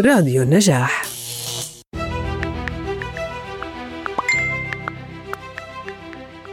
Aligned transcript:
راديو 0.00 0.42
النجاح. 0.42 1.02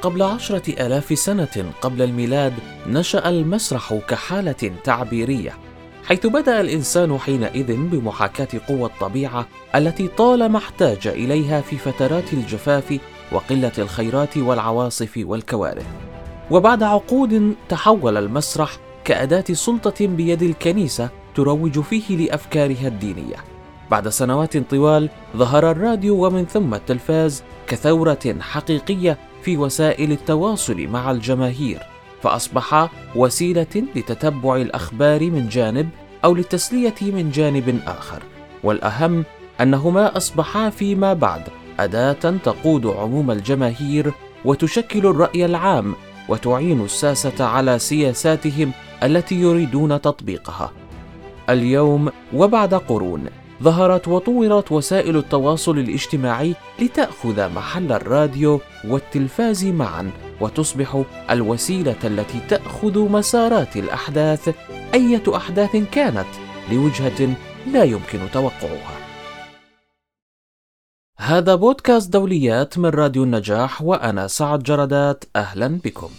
قبل 0.02 0.22
عشرة 0.22 0.86
آلاف 0.86 1.20
سنة 1.20 1.72
قبل 1.82 2.02
الميلاد 2.02 2.54
نشأ 2.88 3.30
المسرح 3.30 3.94
كحالة 3.94 4.72
تعبيرية 4.84 5.58
حيث 6.06 6.28
بدأ 6.28 6.62
الإنسان 6.62 7.18
حينئذ 7.18 7.76
بمحاكاة 7.76 8.48
قوى 8.68 8.86
الطبيعة 8.86 9.48
التي 9.76 10.08
طالما 10.08 10.58
احتاج 10.58 11.08
إليها 11.08 11.62
في 11.62 11.78
فترات 11.78 12.34
الجفاف 12.34 13.00
وقلة 13.32 13.72
الخيرات 13.78 14.38
والعواصف 14.38 15.14
والكوارث. 15.18 15.86
وبعد 16.52 16.84
عقود 16.84 17.56
تحول 17.70 18.18
المسرح 18.18 18.78
كأداة 19.06 19.54
سلطة 19.54 20.08
بيد 20.08 20.44
الكنيسة 20.44 21.10
تروج 21.36 21.80
فيه 21.80 22.18
لأفكارها 22.18 22.88
الدينية. 22.88 23.36
بعد 23.92 24.10
سنوات 24.10 24.58
طوال 24.58 25.10
ظهر 25.38 25.72
الراديو 25.72 26.26
ومن 26.26 26.46
ثم 26.46 26.74
التلفاز 26.74 27.44
كثورة 27.68 28.36
حقيقية 28.40 29.18
في 29.44 29.58
وسائل 29.58 30.12
التواصل 30.12 30.88
مع 30.88 31.12
الجماهير 31.12 31.80
فأصبح 32.22 32.90
وسيلة 33.16 33.84
لتتبع 33.96 34.56
الأخبار 34.56 35.32
من 35.32 35.50
جانب 35.50 35.90
أو 36.26 36.36
للتسلية 36.36 36.96
من 37.02 37.32
جانب 37.32 37.80
آخر. 37.88 38.24
والأهم 38.64 39.24
أنهما 39.62 40.18
أصبحا 40.18 40.70
فيما 40.70 41.14
بعد 41.14 41.42
أداة 41.80 42.34
تقود 42.44 42.86
عموم 42.86 43.32
الجماهير 43.32 44.14
وتشكل 44.46 45.06
الرأي 45.06 45.46
العام 45.46 45.96
وتعين 46.30 46.82
الساسة 46.82 47.46
على 47.46 47.80
سياساتهم 47.80 48.72
التي 49.04 49.36
يريدون 49.36 50.02
تطبيقها. 50.02 50.72
اليوم 51.50 52.12
وبعد 52.34 52.74
قرون 52.74 53.30
ظهرت 53.64 54.08
وطورت 54.08 54.72
وسائل 54.72 55.18
التواصل 55.18 55.78
الاجتماعي 55.78 56.56
لتأخذ 56.80 57.50
محل 57.50 57.92
الراديو 57.92 58.60
والتلفاز 58.88 59.66
معا 59.66 60.12
وتصبح 60.42 61.04
الوسيلة 61.30 61.96
التي 62.04 62.40
تأخذ 62.50 63.00
مسارات 63.00 63.78
الأحداث. 63.78 64.56
أية 64.94 65.24
أحداث 65.36 65.76
كانت 65.92 66.28
لوجهة 66.72 67.36
لا 67.74 67.84
يمكن 67.84 68.20
توقعها. 68.34 68.98
هذا 71.18 71.56
بودكاست 71.56 72.10
دوليات 72.10 72.78
من 72.78 72.90
راديو 72.90 73.24
النجاح 73.24 73.82
وأنا 73.82 74.28
سعد 74.28 74.64
جردات. 74.64 75.24
أهلا 75.36 75.68
بكم. 75.68 76.10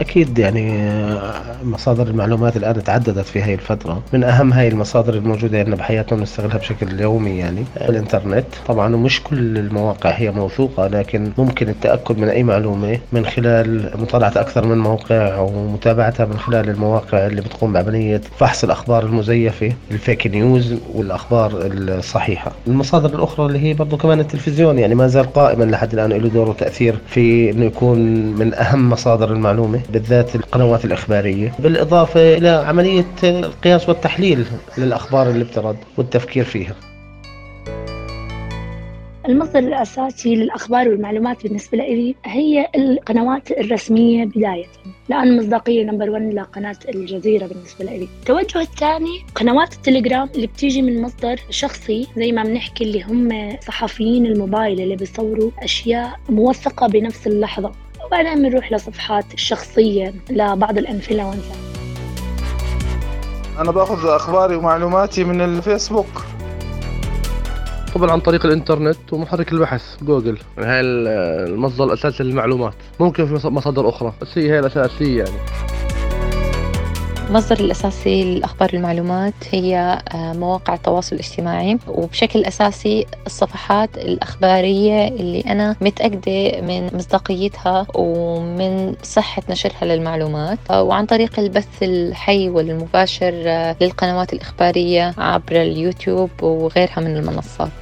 أكيد 0.00 0.38
يعني 0.38 0.72
آه، 0.82 1.42
مصادر 1.64 2.06
المعلومات 2.06 2.56
الآن 2.56 2.84
تعددت 2.84 3.26
في 3.26 3.42
هاي 3.42 3.54
الفترة. 3.54 4.02
من 4.12 4.24
أهم 4.24 4.52
هاي 4.52 4.68
المصادر 4.68 5.14
الموجودة 5.14 5.58
عندنا 5.58 5.76
بحياتنا 5.76 6.18
ونستغلها 6.18 6.56
بشكل 6.58 7.00
يومي 7.00 7.38
يعني 7.38 7.64
الإنترنت. 7.76 8.46
طبعا 8.68 8.94
ومش 8.94 9.22
كل 9.22 9.58
المواقع 9.58 10.10
هي 10.10 10.30
موثوقة 10.30 10.86
لكن 10.86 11.32
ممكن 11.38 11.68
التأكد 11.68 12.18
من 12.18 12.28
أي 12.28 12.42
معلومة 12.42 12.98
من 13.12 13.26
خلال 13.26 13.90
مطالعة 14.00 14.32
أكثر 14.36 14.66
من 14.66 14.78
موقع 14.78 15.38
ومتابعتها 15.38 16.26
من 16.26 16.38
خلال 16.38 16.68
المواقع 16.68 17.26
اللي 17.26 17.40
بتقوم 17.40 17.72
بعملية 17.72 18.20
فحص 18.38 18.64
الأخبار 18.64 19.04
المزيفة 19.04 19.72
الفيك 19.90 20.26
نيوز 20.26 20.74
والأخبار 20.94 21.50
الصحيحة. 21.62 22.52
المصادر 22.66 23.14
الأخرى 23.18 23.46
اللي 23.46 23.58
هي 23.58 23.74
برضو 23.74 23.96
كمان 23.96 24.20
التلفزيون 24.20 24.78
يعني 24.78 24.94
ما 24.94 25.06
زال 25.06 25.32
قائما 25.32 25.64
لحد 25.64 25.92
الآن 25.92 26.10
له 26.10 26.28
دور 26.28 26.48
وتأثير 26.48 26.94
في 27.08 27.50
أنه 27.50 27.64
يكون 27.64 27.98
من 28.32 28.54
أهم 28.54 28.90
مصادر 28.90 29.32
المعلومة. 29.32 29.80
بالذات 29.90 30.36
القنوات 30.36 30.84
الإخبارية 30.84 31.52
بالإضافة 31.58 32.36
إلى 32.36 32.48
عملية 32.48 33.04
القياس 33.24 33.88
والتحليل 33.88 34.46
للأخبار 34.78 35.30
اللي 35.30 35.44
بترد 35.44 35.76
والتفكير 35.96 36.44
فيها. 36.44 36.74
المصدر 39.28 39.58
الأساسي 39.58 40.34
للأخبار 40.34 40.88
والمعلومات 40.88 41.42
بالنسبة 41.42 41.78
لي 41.78 42.14
هي 42.24 42.68
القنوات 42.76 43.50
الرسمية 43.50 44.24
بداية. 44.24 44.66
لأن 45.08 45.38
مصداقية 45.38 45.84
نمبر 45.84 46.10
1 46.10 46.34
لقناة 46.34 46.76
الجزيرة 46.88 47.46
بالنسبة 47.46 47.84
لي. 47.84 48.08
التوجه 48.20 48.60
الثاني 48.60 49.22
قنوات 49.34 49.74
التليجرام 49.74 50.28
اللي 50.34 50.46
بتيجي 50.46 50.82
من 50.82 51.02
مصدر 51.02 51.40
شخصي 51.50 52.06
زي 52.16 52.32
ما 52.32 52.42
بنحكي 52.42 52.84
اللي 52.84 53.02
هم 53.02 53.56
صحفيين 53.60 54.26
الموبايل 54.26 54.80
اللي 54.80 54.96
بيصوروا 54.96 55.50
أشياء 55.62 56.20
موثقة 56.28 56.86
بنفس 56.86 57.26
اللحظة. 57.26 57.72
وبعدين 58.06 58.42
بنروح 58.42 58.72
لصفحات 58.72 59.34
الشخصية 59.34 60.14
لبعض 60.30 60.78
ال 60.78 60.84
influencer. 60.84 61.56
أنا 63.58 63.70
بأخذ 63.70 64.06
أخباري 64.06 64.56
ومعلوماتي 64.56 65.24
من 65.24 65.40
الفيسبوك. 65.40 66.24
طبعا 67.94 68.10
عن 68.10 68.20
طريق 68.20 68.46
الإنترنت 68.46 69.12
ومحرك 69.12 69.52
البحث 69.52 69.82
جوجل. 70.02 70.38
يعني 70.58 70.70
هاي 70.70 70.80
المصدر 70.80 71.84
الأساسي 71.84 72.22
للمعلومات. 72.22 72.74
ممكن 73.00 73.38
في 73.38 73.48
مصادر 73.48 73.88
أخرى. 73.88 74.12
بس 74.22 74.38
هي 74.38 74.50
هي 74.50 74.58
الاساسيه 74.58 75.18
يعني. 75.18 75.36
المصدر 77.26 77.60
الأساسي 77.60 78.24
للأخبار 78.24 78.70
والمعلومات 78.72 79.34
هي 79.50 80.02
آه، 80.14 80.32
مواقع 80.32 80.74
التواصل 80.74 81.16
الاجتماعي. 81.16 81.78
وبشكل 81.88 82.44
أساسي 82.44 83.06
الصفحات 83.26 83.98
الأخبارية 83.98 85.08
اللي 85.08 85.40
أنا 85.40 85.76
متأكدة 85.80 86.60
من 86.60 86.96
مصداقيتها 86.96 87.86
ومن 87.94 88.94
صحة 89.02 89.42
نشرها 89.50 89.84
للمعلومات. 89.84 90.58
آه، 90.70 90.82
وعن 90.82 91.06
طريق 91.06 91.38
البث 91.38 91.82
الحي 91.82 92.48
والمباشر 92.48 93.42
آه، 93.46 93.76
للقنوات 93.80 94.32
الإخبارية 94.32 95.14
عبر 95.18 95.62
اليوتيوب 95.62 96.30
وغيرها 96.42 97.00
من 97.00 97.16
المنصات. 97.16 97.72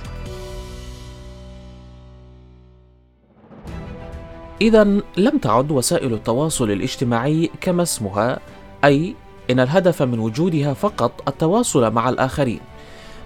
إذا 4.60 4.84
لم 5.16 5.38
تعد 5.42 5.70
وسائل 5.70 6.14
التواصل 6.14 6.70
الاجتماعي 6.70 7.50
كما 7.60 7.82
اسمها 7.82 8.38
أي 8.84 9.14
إن 9.50 9.60
الهدف 9.60 10.02
من 10.02 10.18
وجودها 10.18 10.74
فقط 10.74 11.28
التواصل 11.28 11.92
مع 11.92 12.08
الآخرين 12.08 12.60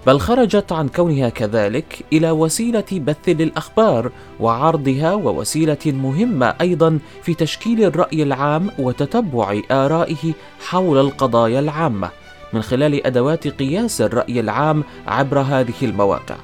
بل 0.07 0.19
خرجت 0.19 0.71
عن 0.71 0.87
كونها 0.87 1.29
كذلك 1.29 2.05
إلى 2.13 2.31
وسيلة 2.31 2.85
بث 2.91 3.29
للأخبار 3.29 4.11
وعرضها 4.39 5.13
ووسيلة 5.13 5.77
مهمة 5.85 6.55
أيضا 6.61 6.99
في 7.23 7.33
تشكيل 7.33 7.83
الرأي 7.83 8.23
العام 8.23 8.71
وتتبع 8.79 9.61
آرائه 9.71 10.33
حول 10.67 10.97
القضايا 10.97 11.59
العامة 11.59 12.09
من 12.53 12.61
خلال 12.61 13.05
أدوات 13.05 13.47
قياس 13.47 14.01
الرأي 14.01 14.39
العام 14.39 14.83
عبر 15.07 15.39
هذه 15.39 15.73
المواقع. 15.81 16.35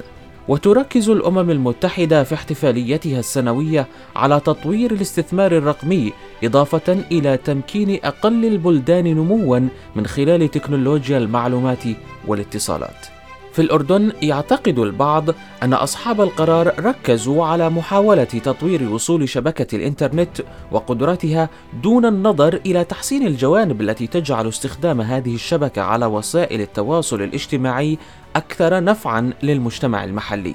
وتركز 0.48 1.08
الأمم 1.08 1.50
المتحدة 1.50 2.24
في 2.24 2.34
احتفاليتها 2.34 3.18
السنوية 3.18 3.86
على 4.16 4.40
تطوير 4.40 4.92
الاستثمار 4.92 5.56
الرقمي 5.56 6.12
إضافة 6.44 7.04
إلى 7.12 7.36
تمكين 7.36 8.00
أقل 8.04 8.44
البلدان 8.44 9.04
نموا 9.04 9.60
من 9.96 10.06
خلال 10.06 10.50
تكنولوجيا 10.50 11.18
المعلومات 11.18 11.82
والاتصالات. 12.26 13.13
في 13.54 13.62
الأردن 13.62 14.12
يعتقد 14.22 14.78
البعض 14.78 15.24
أن 15.62 15.72
أصحاب 15.72 16.20
القرار 16.20 16.74
ركزوا 16.84 17.44
على 17.44 17.70
محاولة 17.70 18.24
تطوير 18.24 18.88
وصول 18.88 19.28
شبكة 19.28 19.76
الإنترنت 19.76 20.40
وقدرتها 20.72 21.48
دون 21.82 22.06
النظر 22.06 22.60
إلى 22.66 22.84
تحسين 22.84 23.26
الجوانب 23.26 23.80
التي 23.80 24.06
تجعل 24.06 24.48
استخدام 24.48 25.00
هذه 25.00 25.34
الشبكة 25.34 25.82
على 25.82 26.06
وسائل 26.06 26.60
التواصل 26.60 27.22
الاجتماعي 27.22 27.98
أكثر 28.36 28.84
نفعًا 28.84 29.32
للمجتمع 29.42 30.04
المحلي. 30.04 30.54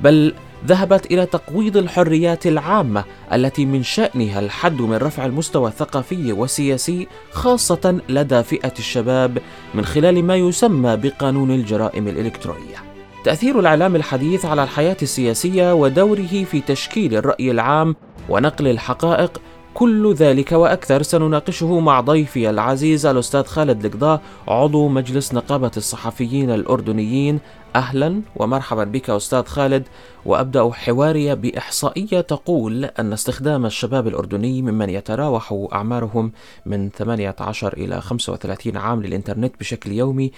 بل 0.00 0.34
ذهبت 0.66 1.06
إلى 1.06 1.26
تقويض 1.26 1.76
الحريات 1.76 2.46
العامة 2.46 3.04
التي 3.32 3.66
من 3.66 3.82
شأنها 3.82 4.40
الحد 4.40 4.80
من 4.80 4.96
رفع 4.96 5.26
المستوى 5.26 5.68
الثقافي 5.68 6.32
والسياسي 6.32 7.06
خاصة 7.30 8.00
لدى 8.08 8.42
فئة 8.42 8.72
الشباب 8.78 9.38
من 9.74 9.84
خلال 9.84 10.24
ما 10.24 10.36
يسمى 10.36 10.96
بقانون 10.96 11.50
الجرائم 11.50 12.08
الإلكترونية. 12.08 12.76
تأثير 13.24 13.60
الإعلام 13.60 13.96
الحديث 13.96 14.44
على 14.44 14.62
الحياة 14.62 14.96
السياسية 15.02 15.74
ودوره 15.74 16.44
في 16.44 16.60
تشكيل 16.60 17.14
الرأي 17.14 17.50
العام 17.50 17.96
ونقل 18.28 18.68
الحقائق 18.68 19.40
كل 19.76 20.14
ذلك 20.14 20.52
وأكثر 20.52 21.02
سنناقشه 21.02 21.80
مع 21.80 22.00
ضيفي 22.00 22.50
العزيز 22.50 23.06
الأستاذ 23.06 23.42
خالد 23.44 23.84
القضاء 23.84 24.22
عضو 24.48 24.88
مجلس 24.88 25.34
نقابة 25.34 25.70
الصحفيين 25.76 26.50
الأردنيين. 26.50 27.40
أهلا 27.74 28.20
ومرحبا 28.36 28.84
بك 28.84 29.10
أستاذ 29.10 29.44
خالد 29.44 29.82
وأبدأ 30.26 30.70
حواري 30.72 31.34
بإحصائية 31.34 32.20
تقول 32.20 32.84
أن 32.84 33.12
استخدام 33.12 33.66
الشباب 33.66 34.08
الأردني 34.08 34.62
ممن 34.62 34.90
يتراوح 34.90 35.68
أعمارهم 35.72 36.32
من 36.66 36.90
18 36.90 37.72
إلى 37.72 38.00
35 38.00 38.76
عام 38.76 39.02
للإنترنت 39.02 39.54
بشكل 39.60 39.92
يومي 39.92 40.32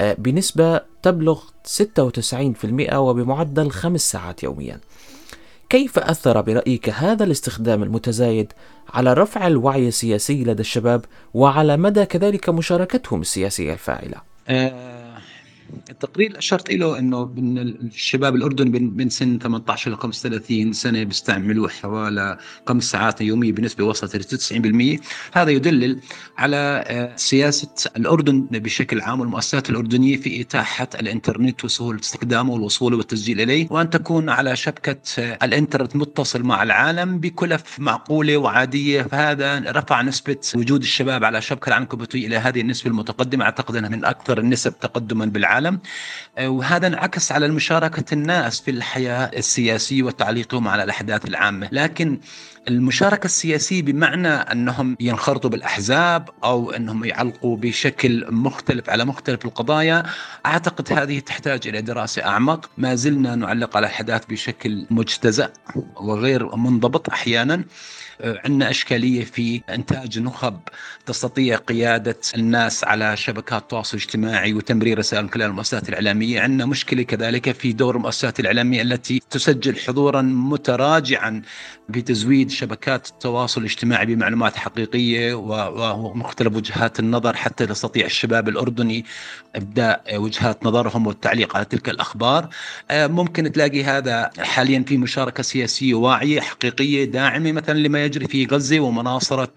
آه، 0.00 0.16
بنسبة 0.18 0.80
تبلغ 1.02 1.40
96% 1.64 2.94
وبمعدل 2.94 3.70
خمس 3.70 4.12
ساعات 4.12 4.42
يوميا. 4.42 4.80
كيف 5.68 5.98
أثر 5.98 6.40
برأيك 6.40 6.88
هذا 6.88 7.24
الاستخدام 7.24 7.82
المتزايد 7.82 8.52
على 8.88 9.12
رفع 9.12 9.46
الوعي 9.46 9.88
السياسي 9.88 10.44
لدى 10.44 10.60
الشباب 10.60 11.04
وعلى 11.34 11.76
مدى 11.76 12.04
كذلك 12.04 12.48
مشاركتهم 12.48 13.20
السياسية 13.20 13.72
الفاعلة؟ 13.72 14.16
التقرير 15.90 16.26
اللي 16.26 16.38
أشرت 16.38 16.72
له 16.72 16.98
إنه 16.98 17.24
من 17.24 17.58
الشباب 17.58 18.34
الاردني 18.36 18.78
من 18.80 19.08
سن 19.08 19.38
18 19.38 19.90
ل 19.90 19.96
35 19.96 20.72
سنة 20.72 21.02
بيستعملوا 21.02 21.68
حوالي 21.68 22.38
خمس 22.68 22.84
ساعات 22.84 23.20
يومية 23.20 23.52
بنسبة 23.52 23.84
وصلت 23.84 24.16
ل 24.16 24.98
90% 24.98 25.00
هذا 25.32 25.50
يدلل 25.50 26.00
على 26.38 26.84
آه، 26.86 27.16
سياسة 27.16 27.68
الأردن 27.96 28.40
بشكل 28.40 29.00
عام 29.00 29.20
والمؤسسات 29.20 29.70
الأردنية 29.70 30.16
في 30.16 30.40
إتاحة 30.40 30.88
الإنترنت 30.94 31.64
وسهولة 31.64 32.00
استخدامه 32.00 32.52
والوصول 32.52 32.94
والتسجيل 32.94 33.40
إليه 33.40 33.66
وأن 33.70 33.90
تكون 33.90 34.28
على 34.28 34.56
شبكة 34.56 35.00
آه، 35.18 35.38
الإنترنت 35.42 35.96
متصل 35.96 36.42
مع 36.42 36.62
العالم 36.62 37.18
بكلف 37.18 37.62
معقولة 37.78 38.36
وعادية. 38.36 39.02
فهذا 39.02 39.58
رفع 39.66 40.02
نسبة 40.02 40.36
وجود 40.54 40.82
الشباب 40.82 41.24
على 41.24 41.42
شبكة 41.42 41.68
العنكبوتيه 41.68 42.26
إلى 42.26 42.36
هذه 42.36 42.60
النسبة 42.60 42.90
المتقدمة. 42.90 43.44
أعتقد 43.44 43.76
أنها 43.76 43.90
من 43.90 44.04
أكثر 44.04 44.38
النسب 44.38 44.78
تقدما 44.80 45.24
بالعالم. 45.24 45.55
العالم. 45.58 45.80
آه، 46.38 46.48
وهذا 46.48 46.86
انعكس 46.86 47.32
على 47.32 47.48
مشاركة 47.48 48.14
الناس 48.14 48.60
في 48.60 48.70
الحياة 48.70 49.30
السياسية 49.36 50.02
وتعليقهم 50.02 50.68
على 50.68 50.82
الأحداث 50.82 51.24
العامة. 51.24 51.68
لكن 51.72 52.20
المشاركة 52.68 53.24
السياسية 53.24 53.82
بمعنى 53.82 54.28
أنهم 54.28 54.96
ينخرطوا 55.00 55.50
بالأحزاب 55.50 56.28
أو 56.44 56.70
أنهم 56.70 57.04
يعلقوا 57.04 57.56
بشكل 57.56 58.26
مختلف 58.30 58.90
على 58.90 59.04
مختلف 59.04 59.44
القضايا 59.44 60.02
أعتقد 60.46 60.92
هذه 60.92 61.18
تحتاج 61.18 61.68
إلى 61.68 61.82
دراسة 61.82 62.24
أعمق. 62.26 62.70
ما 62.78 62.94
زلنا 62.94 63.34
نعلق 63.34 63.76
على 63.76 63.86
الأحداث 63.86 64.26
بشكل 64.26 64.86
مجتزأ 64.90 65.52
وغير 65.96 66.56
منضبط 66.56 67.08
أحيانا. 67.10 67.64
عندنا 68.20 68.70
إشكالية 68.70 69.24
في 69.24 69.62
إنتاج 69.70 70.18
نخب 70.18 70.60
تستطيع 71.06 71.56
قيادة 71.56 72.16
الناس 72.36 72.84
على 72.84 73.16
شبكات 73.16 73.62
التواصل 73.62 73.96
الاجتماعي 73.96 74.54
وتمرير 74.54 74.98
رسائل 74.98 75.22
من 75.22 75.30
خلال 75.30 75.46
المؤسسات 75.46 75.88
الإعلامية. 75.88 76.40
عندنا 76.40 76.66
مشكلة 76.66 77.02
كذلك 77.02 77.52
في 77.52 77.72
دور 77.72 77.96
المؤسسات 77.96 78.40
الإعلامية 78.40 78.82
التي 78.82 79.22
تسجل 79.30 79.76
حضورا 79.76 80.22
متراجعا 80.22 81.42
بتزويد 81.88 82.50
شبكات 82.50 83.08
التواصل 83.08 83.60
الاجتماعي 83.60 84.06
بمعلومات 84.06 84.56
حقيقية 84.56 85.34
ومختلف 85.34 86.56
وجهات 86.56 87.00
النظر 87.00 87.36
حتى 87.36 87.64
يستطيع 87.64 88.06
الشباب 88.06 88.48
الأردني 88.48 89.04
إبداء 89.56 90.16
وجهات 90.18 90.66
نظرهم 90.66 91.06
والتعليق 91.06 91.56
على 91.56 91.64
تلك 91.64 91.88
الأخبار. 91.88 92.48
آه، 92.90 93.06
ممكن 93.06 93.52
تلاقي 93.52 93.84
هذا 93.84 94.30
حاليا 94.38 94.84
في 94.88 94.96
مشاركة 94.96 95.42
سياسية 95.42 95.94
واعية 95.94 96.40
حقيقية 96.40 97.04
داعمة 97.04 97.52
مثلا 97.52 97.78
لما 97.78 98.05
يجري 98.06 98.28
في 98.28 98.46
غزة 98.46 98.80
ومناصرة. 98.80 99.54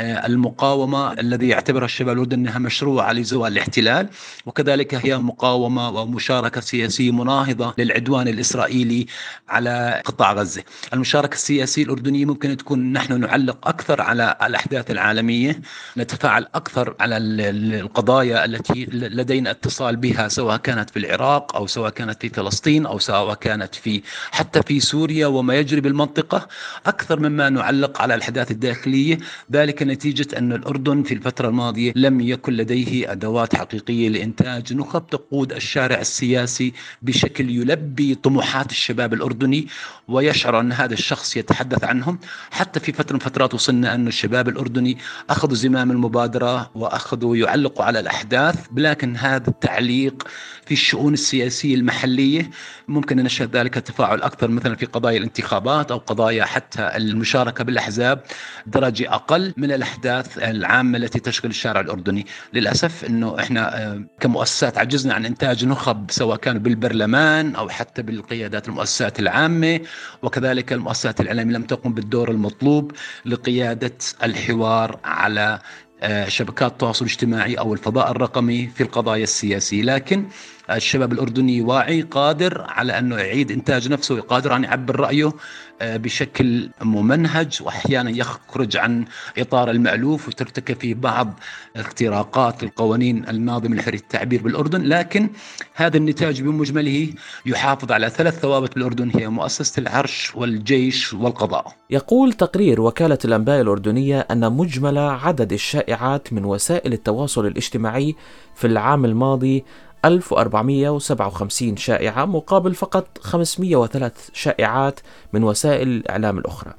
المقاومة 0.00 1.12
الذي 1.12 1.48
يعتبرها 1.48 1.84
الشباب 1.84 2.14
الأردني 2.16 2.48
أنها 2.48 2.58
مشروعة 2.58 3.12
لزوال 3.12 3.52
الاحتلال 3.52 4.08
وكذلك 4.46 4.94
هي 4.94 5.18
مقاومة 5.18 5.88
ومشاركة 5.90 6.60
سياسية 6.60 7.10
مناهضة 7.10 7.74
للعدوان 7.78 8.28
الإسرائيلي 8.28 9.06
على 9.48 10.02
قطاع 10.04 10.32
غزة. 10.32 10.62
المشاركة 10.92 11.34
السياسية 11.34 11.82
الأردنية 11.84 12.24
ممكن 12.24 12.56
تكون 12.56 12.92
نحن 12.92 13.20
نعلق 13.20 13.68
أكثر 13.68 14.00
على 14.02 14.36
الأحداث 14.42 14.90
العالمية 14.90 15.60
نتفاعل 15.96 16.46
أكثر 16.54 16.94
على 17.00 17.16
القضايا 17.16 18.44
التي 18.44 18.84
لدينا 18.92 19.50
اتصال 19.50 19.96
بها 19.96 20.28
سواء 20.28 20.56
كانت 20.56 20.90
في 20.90 20.98
العراق 20.98 21.56
أو 21.56 21.66
سواء 21.66 21.90
كانت 21.90 22.20
في 22.22 22.28
فلسطين 22.28 22.86
أو 22.86 22.98
سواء 22.98 23.34
كانت 23.34 23.74
في 23.74 24.02
حتى 24.30 24.62
في 24.62 24.80
سوريا 24.80 25.26
وما 25.26 25.54
يجري 25.54 25.80
بالمنطقة. 25.80 26.48
أكثر 26.86 27.20
مما 27.20 27.48
نعلق 27.48 28.02
على 28.02 28.14
الأحداث 28.14 28.50
الداخلية 28.50 29.18
ذلك 29.52 29.87
نتيجة 29.88 30.38
أن 30.38 30.52
الأردن 30.52 31.02
في 31.02 31.14
الفترة 31.14 31.48
الماضية 31.48 31.92
لم 31.96 32.20
يكن 32.20 32.52
لديه 32.52 33.12
أدوات 33.12 33.56
حقيقية 33.56 34.08
لإنتاج 34.08 34.74
نخب 34.74 35.06
تقود 35.06 35.52
الشارع 35.52 36.00
السياسي 36.00 36.72
بشكل 37.02 37.50
يلبي 37.50 38.14
طموحات 38.14 38.70
الشباب 38.70 39.14
الأردني 39.14 39.66
ويشعر 40.08 40.60
أن 40.60 40.72
هذا 40.72 40.92
الشخص 40.94 41.36
يتحدث 41.36 41.84
عنهم. 41.84 42.18
حتى 42.50 42.80
في 42.80 42.92
فترة 42.92 43.12
من 43.12 43.18
فترات 43.20 43.54
وصلنا 43.54 43.94
أن 43.94 44.06
الشباب 44.06 44.48
الأردني 44.48 44.98
أخذوا 45.30 45.54
زمام 45.54 45.90
المبادرة 45.90 46.70
وأخذوا 46.74 47.36
يعلقوا 47.36 47.84
على 47.84 48.00
الأحداث 48.00 48.66
لكن 48.76 49.16
هذا 49.16 49.48
التعليق 49.48 50.28
في 50.68 50.74
الشؤون 50.74 51.12
السياسية 51.12 51.74
المحلية. 51.74 52.50
ممكن 52.88 53.16
نشهد 53.16 53.56
ذلك 53.56 53.76
التفاعل 53.76 54.22
أكثر 54.22 54.48
مثلا 54.48 54.76
في 54.76 54.86
قضايا 54.86 55.18
الانتخابات 55.18 55.90
أو 55.90 55.98
قضايا 55.98 56.44
حتى 56.44 56.96
المشاركة 56.96 57.64
بالأحزاب 57.64 58.22
درجة 58.66 59.14
أقل 59.14 59.54
من 59.56 59.72
الأحداث 59.72 60.38
العامة 60.38 60.98
التي 60.98 61.20
تشغل 61.20 61.50
الشارع 61.50 61.80
الأردني. 61.80 62.26
للأسف 62.52 63.04
أنه 63.04 63.40
إحنا 63.40 63.78
آه، 63.82 64.04
كمؤسسات 64.20 64.78
عجزنا 64.78 65.14
عن 65.14 65.26
إنتاج 65.26 65.64
نخب 65.64 66.10
سواء 66.10 66.36
كان 66.36 66.58
بالبرلمان 66.58 67.54
أو 67.54 67.68
حتى 67.68 68.02
بالقيادات 68.02 68.68
المؤسسات 68.68 69.20
العامة 69.20 69.80
وكذلك 70.22 70.72
المؤسسات 70.72 71.20
الإعلامية 71.20 71.54
لم 71.54 71.62
تقم 71.62 71.92
بالدور 71.92 72.30
المطلوب 72.30 72.92
لقيادة 73.24 73.94
الحوار 74.22 74.98
على 75.04 75.58
آه، 76.02 76.28
شبكات 76.28 76.72
التواصل 76.72 77.04
الاجتماعي 77.04 77.54
أو 77.54 77.74
الفضاء 77.74 78.10
الرقمي 78.10 78.66
في 78.66 78.82
القضايا 78.82 79.22
السياسية، 79.22 79.82
لكن 79.82 80.26
الشباب 80.70 81.12
الأردني 81.12 81.60
واعي 81.60 82.02
قادر 82.02 82.64
على 82.68 82.98
أنه 82.98 83.16
يعيد 83.16 83.52
إنتاج 83.52 83.88
نفسه 83.88 84.20
قادر 84.20 84.56
أن 84.56 84.64
يعبر 84.64 85.00
رأيه 85.00 85.32
آه، 85.80 85.96
بشكل 85.96 86.70
ممنهج 86.82 87.58
واحيانا 87.62 88.10
يخرج 88.10 88.76
عن 88.76 89.04
إطار 89.38 89.70
المألوف 89.70 90.28
وترتكب 90.28 90.76
فيه 90.80 90.94
بعض 90.94 91.40
اختراقات 91.76 92.62
القوانين 92.62 93.28
الناظمه 93.28 93.76
لحريه 93.76 93.98
التعبير 93.98 94.42
بالأردن، 94.42 94.82
لكن 94.82 95.30
هذا 95.74 95.96
النتاج 95.96 96.42
بمجمله 96.42 97.08
يحافظ 97.46 97.92
على 97.92 98.10
ثلاث 98.10 98.38
ثوابت 98.38 98.74
بالأردن 98.74 99.10
هي 99.14 99.28
مؤسسة 99.28 99.80
العرش 99.80 100.32
والجيش 100.36 101.14
والقضاء. 101.14 101.72
يقول 101.90 102.32
تقرير 102.32 102.80
وكالة 102.80 103.18
الأنباء 103.24 103.60
الأردنية 103.60 104.20
أن 104.20 104.52
مجمل 104.52 104.98
عدد 104.98 105.52
الشائعات 105.52 106.32
من 106.32 106.44
وسائل 106.44 106.92
التواصل 106.92 107.46
الاجتماعي 107.46 108.16
في 108.54 108.66
العام 108.66 109.04
الماضي 109.04 109.64
1457 110.04 111.76
شائعة 111.76 112.24
مقابل 112.24 112.74
فقط 112.74 113.18
503 113.20 114.12
شائعات 114.32 115.00
من 115.32 115.44
وسائل 115.44 115.88
الإعلام 115.88 116.38
الأخرى. 116.38 116.72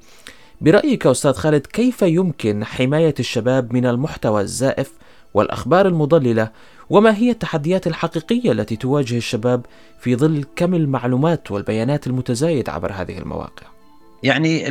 برأيك 0.61 1.07
أستاذ 1.07 1.33
خالد 1.33 1.67
كيف 1.67 2.01
يمكن 2.01 2.65
حماية 2.65 3.15
الشباب 3.19 3.73
من 3.73 3.85
المحتوى 3.85 4.41
الزائف 4.41 4.93
والأخبار 5.33 5.87
المضللة 5.87 6.51
وما 6.89 7.17
هي 7.17 7.31
التحديات 7.31 7.87
الحقيقية 7.87 8.51
التي 8.51 8.75
تواجه 8.75 9.17
الشباب 9.17 9.65
في 9.99 10.15
ظل 10.15 10.45
كم 10.55 10.73
المعلومات 10.73 11.51
والبيانات 11.51 12.07
المتزايد 12.07 12.69
عبر 12.69 12.91
هذه 12.91 13.17
المواقع؟ 13.17 13.78
يعني 14.23 14.69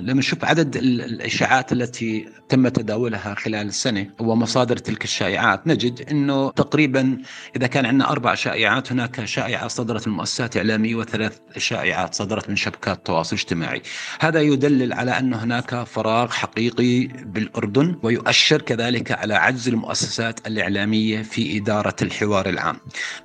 لما 0.00 0.12
نشوف 0.12 0.44
عدد 0.44 0.76
الإشاعات 0.76 1.72
التي 1.72 2.28
تم 2.48 2.68
تداولها 2.68 3.34
خلال 3.34 3.66
السنة 3.66 4.10
ومصادر 4.18 4.76
تلك 4.76 5.04
الشائعات 5.04 5.66
نجد 5.66 6.10
إنه 6.10 6.50
تقريبا 6.50 7.18
إذا 7.56 7.66
كان 7.66 7.86
عندنا 7.86 8.10
أربع 8.10 8.34
شائعات 8.34 8.92
هناك 8.92 9.24
شائعة 9.24 9.68
صدرت 9.68 10.08
من 10.08 10.14
مؤسسات 10.14 10.56
إعلامية 10.56 10.94
وثلاث 10.94 11.38
شائعات 11.56 12.14
صدرت 12.14 12.48
من 12.48 12.56
شبكات 12.56 12.98
التواصل 12.98 13.36
الاجتماعي. 13.36 13.82
هذا 14.20 14.40
يدلل 14.40 14.92
على 14.92 15.18
أن 15.18 15.34
هناك 15.34 15.84
فراغ 15.84 16.30
حقيقي 16.30 17.06
بالأردن 17.06 17.96
ويؤشر 18.02 18.62
كذلك 18.62 19.12
على 19.12 19.34
عجز 19.34 19.68
المؤسسات 19.68 20.46
الإعلامية 20.46 21.22
في 21.22 21.58
إدارة 21.58 21.96
الحوار 22.02 22.48
العام. 22.48 22.76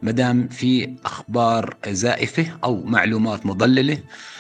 ما 0.02 0.12
دام 0.12 0.48
في 0.48 0.96
أخبار 1.06 1.78
زائفة 1.88 2.46
أو 2.64 2.84
معلومات 2.84 3.46
مضللة 3.46 3.98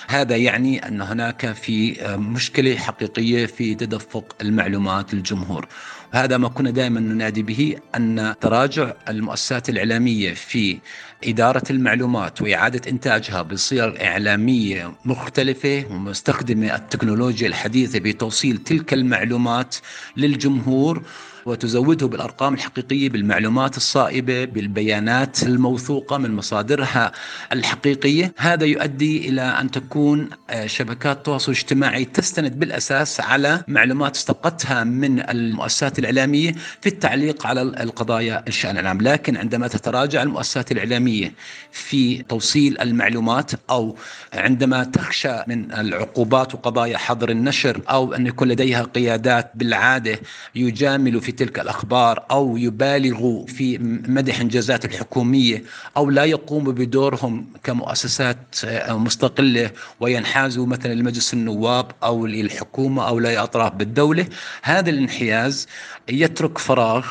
هذا 0.10 0.36
يعني 0.36 0.88
أن 0.88 1.02
هناك 1.02 1.52
في 1.52 1.98
مشكلة 2.18 2.76
حقيقية 2.76 3.46
في 3.46 3.76
تدفق 3.76 4.36
المعلومات 4.42 5.14
للجمهور. 5.14 5.68
هذا 6.12 6.38
ما 6.38 6.50
كنا 6.50 6.72
دائما 6.72 7.00
ننادي 7.00 7.44
به 7.44 7.76
أن 7.96 8.36
تراجع 8.42 8.94
المؤسسات 9.10 9.70
الإعلامية 9.70 10.34
في 10.34 10.80
إدارة 11.28 11.64
المعلومات 11.70 12.42
وإعادة 12.42 12.92
إنتاجها 12.92 13.42
بصيغ 13.42 14.02
إعلامية 14.02 14.94
مختلفة 15.06 15.86
ومستخدمة 15.90 16.76
التكنولوجيا 16.76 17.48
الحديثة 17.48 18.00
بتوصيل 18.00 18.58
تلك 18.58 18.94
المعلومات 18.94 19.76
للجمهور. 20.18 21.02
وتزوده 21.50 22.08
بالأرقام 22.08 22.54
الحقيقية 22.54 23.10
بالمعلومات 23.10 23.78
الصائبة 23.78 24.46
بالبيانات 24.46 25.44
الموثوقة 25.44 26.18
من 26.18 26.36
مصادرها 26.36 27.12
الحقيقية. 27.52 28.34
هذا 28.38 28.66
يؤدي 28.66 29.30
إلى 29.30 29.42
أن 29.42 29.72
تكون 29.72 30.30
آه، 30.50 30.66
شبكات 30.66 31.18
التواصل 31.18 31.52
الاجتماعي 31.52 32.06
تستند 32.06 32.60
بالأساس 32.60 33.22
على 33.22 33.64
معلومات 33.68 34.16
استقتها 34.16 34.84
من 34.84 35.30
المؤسسات 35.30 36.00
الإعلامية 36.00 36.56
في 36.82 36.90
التعليق 36.90 37.48
على 37.48 37.62
القضايا 37.62 38.44
الشأن 38.48 38.78
العام. 38.78 39.02
لكن 39.02 39.38
عندما 39.38 39.68
تتراجع 39.68 40.24
المؤسسات 40.24 40.72
الإعلامية 40.72 41.34
في 41.72 42.24
توصيل 42.24 42.82
المعلومات 42.82 43.52
أو 43.70 43.96
عندما 44.34 44.84
تخشى 44.84 45.36
من 45.48 45.72
العقوبات 45.72 46.56
وقضايا 46.56 46.98
حظر 46.98 47.30
النشر 47.30 47.82
أو 47.90 48.14
أن 48.14 48.28
يكون 48.28 48.48
لديها 48.48 48.84
قيادات 48.84 49.52
بالعادة 49.56 50.20
يجاملوا 50.56 51.22
في 51.22 51.32
تلك 51.40 51.60
الأخبار 51.60 52.26
أو 52.32 52.58
يبالغوا 52.58 53.48
في 53.48 53.78
مدح 54.08 54.40
إنجازات 54.40 54.86
الحكومية 54.86 55.64
أو 55.98 56.10
لا 56.10 56.24
يقوموا 56.24 56.74
بدورهم 56.74 57.46
كمؤسسات 57.64 58.56
مستقلة 58.90 59.72
وينحازوا 60.00 60.66
مثلا 60.66 60.94
لمجلس 60.94 61.34
النواب 61.34 61.92
أو 62.04 62.26
للحكومة 62.26 63.08
أو 63.08 63.20
لأطراف 63.20 63.74
بالدولة. 63.74 64.26
هذا 64.64 64.90
الانحياز 64.90 65.68
يترك 66.10 66.58
فراغ 66.58 67.06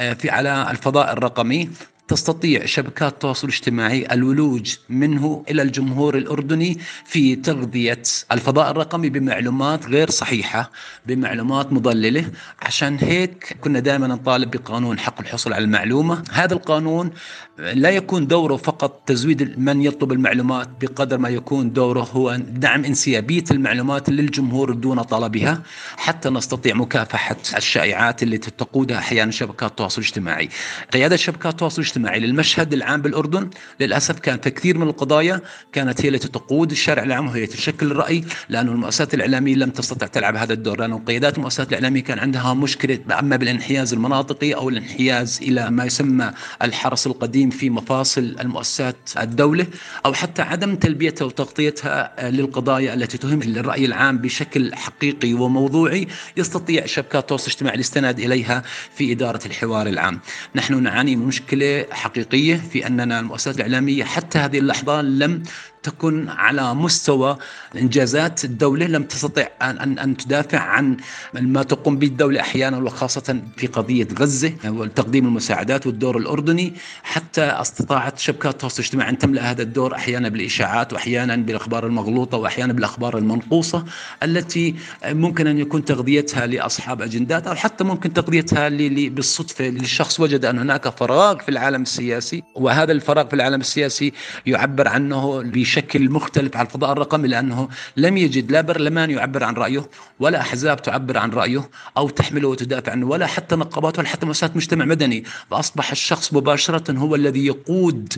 آه، 0.00 0.12
في 0.12 0.30
على 0.30 0.70
الفضاء 0.70 1.12
الرقمي. 1.12 1.70
تستطيع 2.08 2.66
شبكات 2.66 3.12
التواصل 3.12 3.48
الاجتماعي 3.48 4.06
الولوج 4.12 4.76
منه 4.88 5.44
إلى 5.50 5.62
الجمهور 5.62 6.16
الأردني 6.16 6.78
في 7.04 7.36
تغذية 7.36 8.02
الفضاء 8.32 8.70
الرقمي 8.70 9.08
بمعلومات 9.08 9.86
غير 9.86 10.10
صحيحة، 10.10 10.70
بمعلومات 11.06 11.72
مضللة، 11.72 12.24
عشان 12.62 12.98
هيك 13.00 13.56
كنا 13.60 13.80
دائما 13.80 14.06
نطالب 14.06 14.50
بقانون 14.50 14.98
حق 14.98 15.20
الحصول 15.20 15.52
على 15.52 15.64
المعلومة، 15.64 16.22
هذا 16.32 16.54
القانون 16.54 17.10
لا 17.58 17.90
يكون 17.90 18.26
دوره 18.26 18.56
فقط 18.56 19.02
تزويد 19.06 19.58
من 19.58 19.82
يطلب 19.82 20.12
المعلومات 20.12 20.68
بقدر 20.80 21.18
ما 21.18 21.28
يكون 21.28 21.72
دوره 21.72 22.08
هو 22.12 22.36
دعم 22.36 22.84
انسيابية 22.84 23.44
المعلومات 23.50 24.10
للجمهور 24.10 24.72
دون 24.72 25.02
طلبها. 25.02 25.62
حتى 25.96 26.30
نستطيع 26.30 26.74
مكافحة 26.74 27.36
الشائعات 27.56 28.22
التي 28.22 28.50
تقودها 28.50 28.98
أحيانا 28.98 29.30
شبكات 29.30 29.70
التواصل 29.70 30.00
الاجتماعي. 30.00 30.48
قيادة 30.92 31.16
شبكات 31.16 31.52
التواصل 31.52 31.82
الاجتماعي 31.92 32.20
للمشهد 32.20 32.72
العام 32.72 33.02
بالأردن 33.02 33.50
للأسف 33.80 34.18
كان 34.18 34.38
في 34.38 34.50
كثير 34.50 34.78
من 34.78 34.88
القضايا 34.88 35.40
كانت 35.72 36.04
هي 36.04 36.08
التي 36.08 36.28
تقود 36.28 36.70
الشارع 36.70 37.02
العام 37.02 37.28
وهي 37.28 37.46
تشكل 37.46 37.90
الرأي 37.90 38.24
لأنه 38.48 38.72
المؤسسات 38.72 39.14
الإعلامية 39.14 39.54
لم 39.54 39.70
تستطع 39.70 40.06
تلعب 40.06 40.36
هذا 40.36 40.52
الدور 40.52 40.80
لأنه 40.80 41.02
قيادات 41.06 41.36
المؤسسات 41.38 41.68
الإعلامية 41.68 42.02
كان 42.02 42.18
عندها 42.18 42.54
مشكلة 42.54 42.98
أما 43.18 43.36
بالانحياز 43.36 43.92
المناطقي 43.92 44.54
أو 44.54 44.68
الانحياز 44.68 45.40
إلى 45.42 45.70
ما 45.70 45.84
يسمى 45.84 46.32
الحرس 46.62 47.06
القديم 47.06 47.50
في 47.50 47.70
مفاصل 47.70 48.36
المؤسسات 48.40 48.96
الدولة 49.18 49.66
أو 50.06 50.12
حتى 50.12 50.42
عدم 50.42 50.76
تلبيتها 50.76 51.24
وتغطيتها 51.24 52.30
للقضايا 52.30 52.94
التي 52.94 53.18
تهم 53.18 53.42
الراي 53.42 53.84
العام 53.84 54.18
بشكل 54.18 54.74
حقيقي 54.74 55.34
وموضوعي 55.34 56.08
يستطيع 56.36 56.86
شبكات 56.86 57.22
التواصل 57.22 57.46
الاجتماعي 57.46 57.74
الاستناد 57.74 58.18
إليها 58.18 58.62
في 58.94 59.12
إدارة 59.12 59.40
الحوار 59.46 59.86
العام. 59.86 60.20
نحن 60.54 60.82
نعاني 60.82 61.16
من 61.16 61.26
مشكلة 61.26 61.81
حقيقية 61.90 62.56
في 62.56 62.86
أننا 62.86 63.20
المؤسسات 63.20 63.56
الإعلامية 63.56 64.04
حتى 64.04 64.38
هذه 64.38 64.58
اللحظة 64.58 65.02
لم 65.02 65.42
تكن 65.82 66.28
على 66.28 66.74
مستوى 66.74 67.36
إنجازات 67.76 68.44
الدولة 68.44 68.86
لم 68.86 69.02
تستطع 69.02 69.46
ان 69.62 69.98
ان, 69.98 70.16
تدافع 70.16 70.58
عن 70.58 70.96
ما 71.34 71.62
تقوم 71.62 71.96
به 71.98 72.06
الدولة 72.06 72.40
أحيانا 72.40 72.78
وخاصة 72.78 73.42
في 73.56 73.66
قضية 73.66 74.08
غزة 74.18 74.52
وتقديم 74.66 75.26
المساعدات 75.26 75.86
والدور 75.86 76.16
الأردني. 76.16 76.72
حتى 77.02 77.42
استطاعت 77.42 78.18
شبكات 78.18 78.52
التواصل 78.54 78.82
الاجتماعي 78.82 79.10
أن 79.10 79.18
تملأ 79.18 79.50
هذا 79.50 79.62
الدور 79.62 79.94
أحيانا 79.94 80.28
بالإشاعات 80.28 80.92
وأحيانا 80.92 81.36
بالأخبار 81.36 81.86
المغلوطة 81.86 82.38
وأحيانا 82.38 82.72
بالأخبار 82.72 83.18
المنقوصة 83.18 83.84
التي 84.22 84.74
ممكن 85.06 85.46
أن 85.46 85.58
يكون 85.58 85.84
تغذيتها 85.84 86.46
لأصحاب 86.46 87.02
أجندات 87.02 87.46
أو 87.46 87.54
حتى 87.54 87.84
ممكن 87.84 88.12
تغذيتها 88.12 88.68
بالصدفة 89.08 89.64
للشخص 89.64 90.20
وجد 90.20 90.44
أن 90.44 90.58
هناك 90.58 90.88
فراغ 90.88 91.38
في 91.38 91.48
العالم 91.48 91.82
السياسي. 91.82 92.42
وهذا 92.54 92.92
الفراغ 92.92 93.26
في 93.28 93.34
العالم 93.34 93.60
السياسي 93.60 94.12
يعبر 94.46 94.88
عنه 94.88 95.42
بشكل 95.72 96.10
مختلف 96.10 96.56
على 96.56 96.66
الفضاء 96.66 96.92
الرقمي 96.92 97.28
لأنه 97.28 97.68
لم 97.96 98.16
يجد 98.16 98.52
لا 98.52 98.60
برلمان 98.60 99.10
يعبر 99.10 99.44
عن 99.44 99.54
رأيه 99.54 99.88
ولا 100.20 100.40
أحزاب 100.40 100.82
تعبر 100.82 101.18
عن 101.18 101.30
رأيه 101.30 101.70
أو 101.96 102.08
تحمله 102.08 102.48
وتدافع 102.48 102.92
عنه 102.92 103.06
ولا 103.06 103.26
حتى 103.26 103.56
نقابات 103.56 103.98
ولا 103.98 104.08
حتى 104.08 104.26
مؤسسات 104.26 104.56
مجتمع 104.56 104.84
مدني. 104.84 105.24
فأصبح 105.50 105.90
الشخص 105.90 106.34
مباشرة 106.34 106.92
هو 106.92 107.14
الذي 107.14 107.46
يقود 107.46 108.12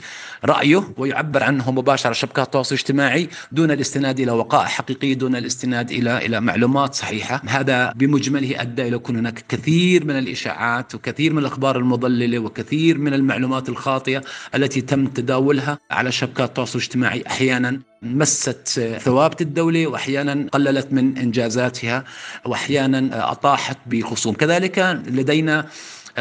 رأيه 0.45 0.93
ويعبر 0.97 1.43
عنه 1.43 1.71
مباشرة 1.71 2.07
على 2.07 2.15
شبكات 2.15 2.47
التواصل 2.47 2.75
الاجتماعي 2.75 3.29
دون 3.53 3.71
الاستناد 3.71 4.21
إلى 4.21 4.33
وقائع 4.33 4.67
حقيقية 4.67 5.15
دون 5.15 5.37
الاستناد 5.37 5.91
إلى 5.91 6.27
إلى 6.27 6.41
معلومات 6.41 6.95
صحيحة. 6.95 7.43
هذا 7.47 7.93
بمجمله 7.93 8.61
أدى 8.61 8.89
إلى 8.89 8.99
كون 8.99 9.17
هناك 9.17 9.45
كثير 9.49 10.05
من 10.05 10.19
الإشاعات 10.19 10.95
وكثير 10.95 11.33
من 11.33 11.39
الأخبار 11.39 11.79
المضللة 11.79 12.39
وكثير 12.39 12.99
من 12.99 13.15
المعلومات 13.15 13.69
الخاطئة 13.69 14.23
التي 14.55 14.81
تم 14.81 15.07
تداولها 15.07 15.79
على 15.91 16.13
شبكات 16.13 16.49
التواصل 16.49 16.79
الاجتماعي. 16.79 17.25
أحيانا 17.45 17.81
مست 18.03 18.81
ثوابت 19.01 19.41
الدولة 19.41 19.87
واحيانا 19.87 20.47
قللت 20.53 20.93
من 20.93 21.19
إنجازاتها 21.19 22.05
واحيانا 22.45 23.33
أطاحت 23.33 23.79
بخصوم. 23.87 24.35
كذلك 24.35 25.03
لدينا 25.07 25.67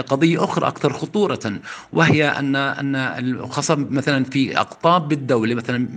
قضية 0.07 0.43
أخرى 0.43 0.67
أكثر 0.67 0.93
خطورة 0.93 1.59
وهي 1.93 2.27
أن 2.27 2.55
أن 2.55 3.47
خاصة 3.49 3.75
مثلا 3.75 4.23
في 4.23 4.57
أقطاب 4.59 5.07
بالدولة 5.07 5.55
مثلا 5.55 5.87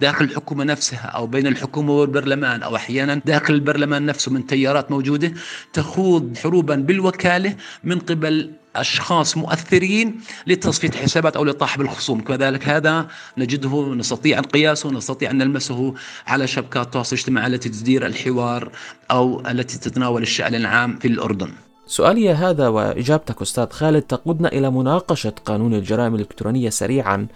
داخل 0.00 0.24
الحكومة 0.24 0.64
نفسها 0.64 1.06
أو 1.06 1.26
بين 1.26 1.46
الحكومة 1.46 1.92
والبرلمان 1.92 2.62
أو 2.62 2.76
أحيانا 2.76 3.14
داخل 3.26 3.54
البرلمان 3.54 4.06
نفسه 4.06 4.32
من 4.32 4.46
تيارات 4.46 4.90
موجودة 4.90 5.32
تخوض 5.72 6.36
حروبا 6.36 6.74
بالوكالة 6.74 7.54
من 7.84 7.98
قبل 7.98 8.52
أشخاص 8.80 9.36
مؤثرين 9.36 10.20
لتصفية 10.46 10.90
حسابات 10.90 11.36
أو 11.36 11.44
لطاح 11.44 11.78
بالخصوم 11.78 12.20
كذلك 12.20 12.68
هذا 12.68 13.06
نجده 13.38 13.94
نستطيع 13.94 14.38
أن 14.38 14.44
قياسه 14.44 14.90
نستطيع 14.90 15.30
أن 15.30 15.38
نلمسه 15.38 15.94
على 16.26 16.46
شبكات 16.46 16.86
التواصل 16.86 17.16
الاجتماعي 17.16 17.46
التي 17.46 17.68
تدير 17.68 18.06
الحوار 18.06 18.72
أو 19.10 19.40
التي 19.40 19.78
تتناول 19.78 20.22
الشأن 20.22 20.54
العام 20.54 20.98
في 20.98 21.08
الأردن. 21.08 21.50
سؤالي 21.86 22.30
هذا 22.30 22.68
وإجابتك 22.68 23.42
أستاذ 23.42 23.70
خالد 23.70 24.02
تقودنا 24.02 24.48
إلى 24.48 24.70
مناقشة 24.70 25.32
قانون 25.44 25.74
الجرائم 25.74 26.14
الإلكترونية 26.14 26.70
سريعا. 26.70 27.26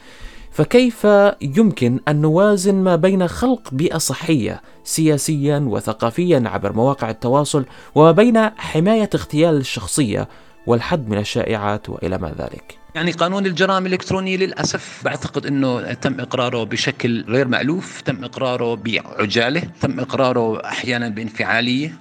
فكيف 0.52 1.06
يمكن 1.42 2.00
أن 2.08 2.20
نوازن 2.20 2.74
ما 2.74 2.96
بين 2.96 3.28
خلق 3.28 3.68
بيئة 3.72 3.98
صحية 3.98 4.62
سياسيا 4.84 5.58
وثقافيا 5.58 6.42
عبر 6.46 6.72
مواقع 6.72 7.10
التواصل 7.10 7.64
وما 7.94 8.12
بين 8.12 8.50
حماية 8.56 9.10
اغتيال 9.14 9.56
الشخصية 9.56 10.28
والحد 10.66 11.08
من 11.08 11.18
الشائعات 11.18 11.88
وإلى 11.88 12.18
ما 12.18 12.34
ذلك. 12.38 12.78
يعني 12.94 13.12
قانون 13.12 13.46
الجرائم 13.46 13.86
الإلكترونية 13.86 14.36
للأسف 14.36 15.00
بعتقد 15.04 15.46
إنه 15.46 15.92
تم 15.92 16.20
إقراره 16.20 16.64
بشكل 16.64 17.24
غير 17.28 17.48
مألوف، 17.48 18.00
تم 18.00 18.24
إقراره 18.24 18.74
بعجالة، 18.74 19.62
تم 19.80 20.00
إقراره 20.00 20.64
أحيانا 20.64 21.08
بانفعالية 21.08 21.92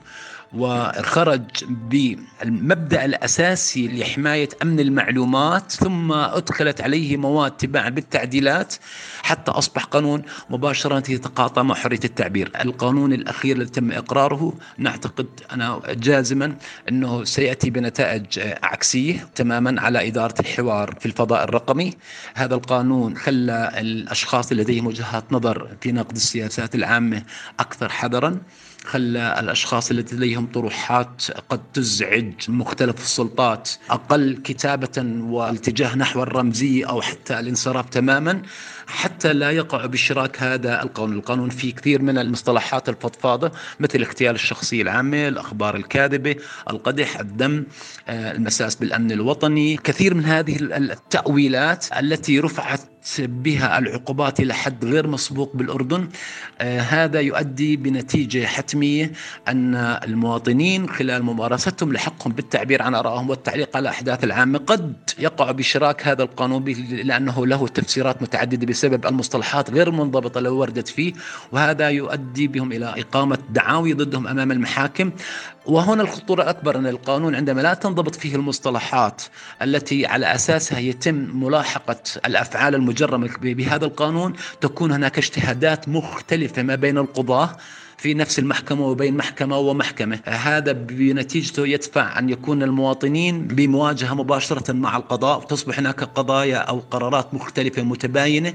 وخرج 0.53 1.43
بالمبدأ 1.69 3.05
الأساسي 3.05 3.87
لحماية 3.87 4.49
أمن 4.61 4.79
المعلومات 4.79 5.71
ثم 5.71 6.11
أدخلت 6.11 6.81
عليه 6.81 7.17
مواد 7.17 7.51
تباعا 7.51 7.89
بالتعديلات 7.89 8.75
حتى 9.23 9.51
أصبح 9.51 9.83
قانون 9.83 10.21
مباشرة 10.49 11.11
يتقاطع 11.11 11.63
مع 11.63 11.75
حرية 11.75 11.99
التعبير. 12.03 12.51
القانون 12.61 13.13
الأخير 13.13 13.55
الذي 13.55 13.69
تم 13.69 13.91
إقراره 13.91 14.53
نعتقد 14.77 15.27
أنا 15.51 15.81
جازما 15.89 16.55
أنه 16.89 17.23
سيأتي 17.23 17.69
بنتائج 17.69 18.39
عكسية 18.63 19.29
تماما 19.35 19.81
على 19.81 20.07
إدارة 20.07 20.35
الحوار 20.39 20.95
في 20.99 21.05
الفضاء 21.05 21.43
الرقمي. 21.43 21.93
هذا 22.33 22.55
القانون 22.55 23.17
خلى 23.17 23.71
الأشخاص 23.77 24.53
لديهم 24.53 24.87
وجهات 24.87 25.23
نظر 25.33 25.67
في 25.81 25.91
نقد 25.91 26.15
السياسات 26.15 26.75
العامة 26.75 27.23
أكثر 27.59 27.89
حذرا. 27.89 28.37
خلى 28.85 29.39
الأشخاص 29.39 29.91
الذين 29.91 30.17
لديهم 30.17 30.47
طروحات 30.47 31.23
قد 31.49 31.61
تزعج 31.73 32.33
مختلف 32.47 32.95
السلطات 33.03 33.69
أقل 33.89 34.41
كتابة 34.43 35.21
والاتجاه 35.21 35.95
نحو 35.95 36.23
الرمزية 36.23 36.89
أو 36.89 37.01
حتى 37.01 37.39
الانصراف 37.39 37.89
تماما 37.89 38.41
حتى 38.87 39.33
لا 39.33 39.51
يقع 39.51 39.85
باشتراك 39.85 40.43
هذا 40.43 40.83
القانون. 40.83 41.17
القانون 41.17 41.49
فيه 41.49 41.73
كثير 41.73 42.01
من 42.01 42.17
المصطلحات 42.17 42.89
الفضفاضة 42.89 43.51
مثل 43.79 44.01
اغتيال 44.01 44.35
الشخصية 44.35 44.81
العامة 44.81 45.27
الأخبار 45.27 45.75
الكاذبة 45.75 46.35
القدح 46.69 47.19
الدم 47.19 47.63
آه، 48.07 48.31
المساس 48.31 48.75
بالأمن 48.75 49.11
الوطني. 49.11 49.77
كثير 49.77 50.13
من 50.13 50.25
هذه 50.25 50.57
التأويلات 50.61 51.85
التي 51.99 52.39
رفعت 52.39 52.81
بها 53.19 53.77
العقوبات 53.77 54.39
إلى 54.39 54.53
حد 54.53 54.85
غير 54.85 55.07
مسبوق 55.07 55.51
بالأردن. 55.55 56.09
آه 56.61 56.79
هذا 56.79 57.19
يؤدي 57.19 57.77
بنتيجة 57.77 58.45
حتمية 58.45 59.11
أن 59.47 59.75
المواطنين 59.75 60.89
خلال 60.89 61.23
ممارستهم 61.23 61.93
لحقهم 61.93 62.33
بالتعبير 62.33 62.81
عن 62.81 62.95
آرائهم 62.95 63.29
والتعليق 63.29 63.77
على 63.77 63.83
الأحداث 63.83 64.23
العامة 64.23 64.59
قد 64.59 64.93
يقع 65.19 65.51
بشراك 65.51 66.07
هذا 66.07 66.23
القانون 66.23 66.63
لأنه 66.91 67.47
له 67.47 67.67
تفسيرات 67.67 68.21
متعددة 68.21 68.65
بسبب 68.65 69.05
المصطلحات 69.05 69.71
غير 69.71 69.87
المنضبطه 69.87 70.39
التي 70.39 70.49
وردت 70.49 70.87
فيه 70.87 71.13
وهذا 71.51 71.89
يؤدي 71.89 72.47
بهم 72.47 72.71
إلى 72.71 72.85
إقامة 72.85 73.37
دعاوي 73.49 73.93
ضدهم 73.93 74.27
أمام 74.27 74.51
المحاكم. 74.51 75.11
وهنا 75.65 76.03
الخطورة 76.03 76.43
الأكبر 76.43 76.77
أن 76.77 76.87
القانون 76.87 77.35
عندما 77.35 77.61
لا 77.61 77.73
تنضبط 77.73 78.15
فيه 78.15 78.35
المصطلحات 78.35 79.21
التي 79.61 80.05
على 80.05 80.35
أساسها 80.35 80.79
يتم 80.79 81.43
ملاحقة 81.43 81.99
الأفعال 82.25 82.75
المجرمة 82.91 83.29
بهذا 83.41 83.85
القانون 83.85 84.33
تكون 84.61 84.91
هناك 84.91 85.17
اجتهادات 85.17 85.89
مختلفة 85.89 86.63
ما 86.63 86.75
بين 86.75 86.97
القضاة 86.97 87.57
في 87.97 88.13
نفس 88.13 88.39
المحكمة 88.39 88.87
وبين 88.87 89.17
محكمة 89.17 89.57
ومحكمة. 89.57 90.19
هذا 90.25 90.71
بنتيجته 90.71 91.67
يدفع 91.67 92.19
أن 92.19 92.29
يكون 92.29 92.63
المواطنين 92.63 93.47
بمواجهة 93.47 94.13
مباشرة 94.13 94.71
مع 94.71 94.97
القضاء 94.97 95.37
وتصبح 95.37 95.79
هناك 95.79 96.03
قضايا 96.03 96.57
أو 96.57 96.79
قرارات 96.79 97.33
مختلفة 97.33 97.81
متباينة. 97.81 98.53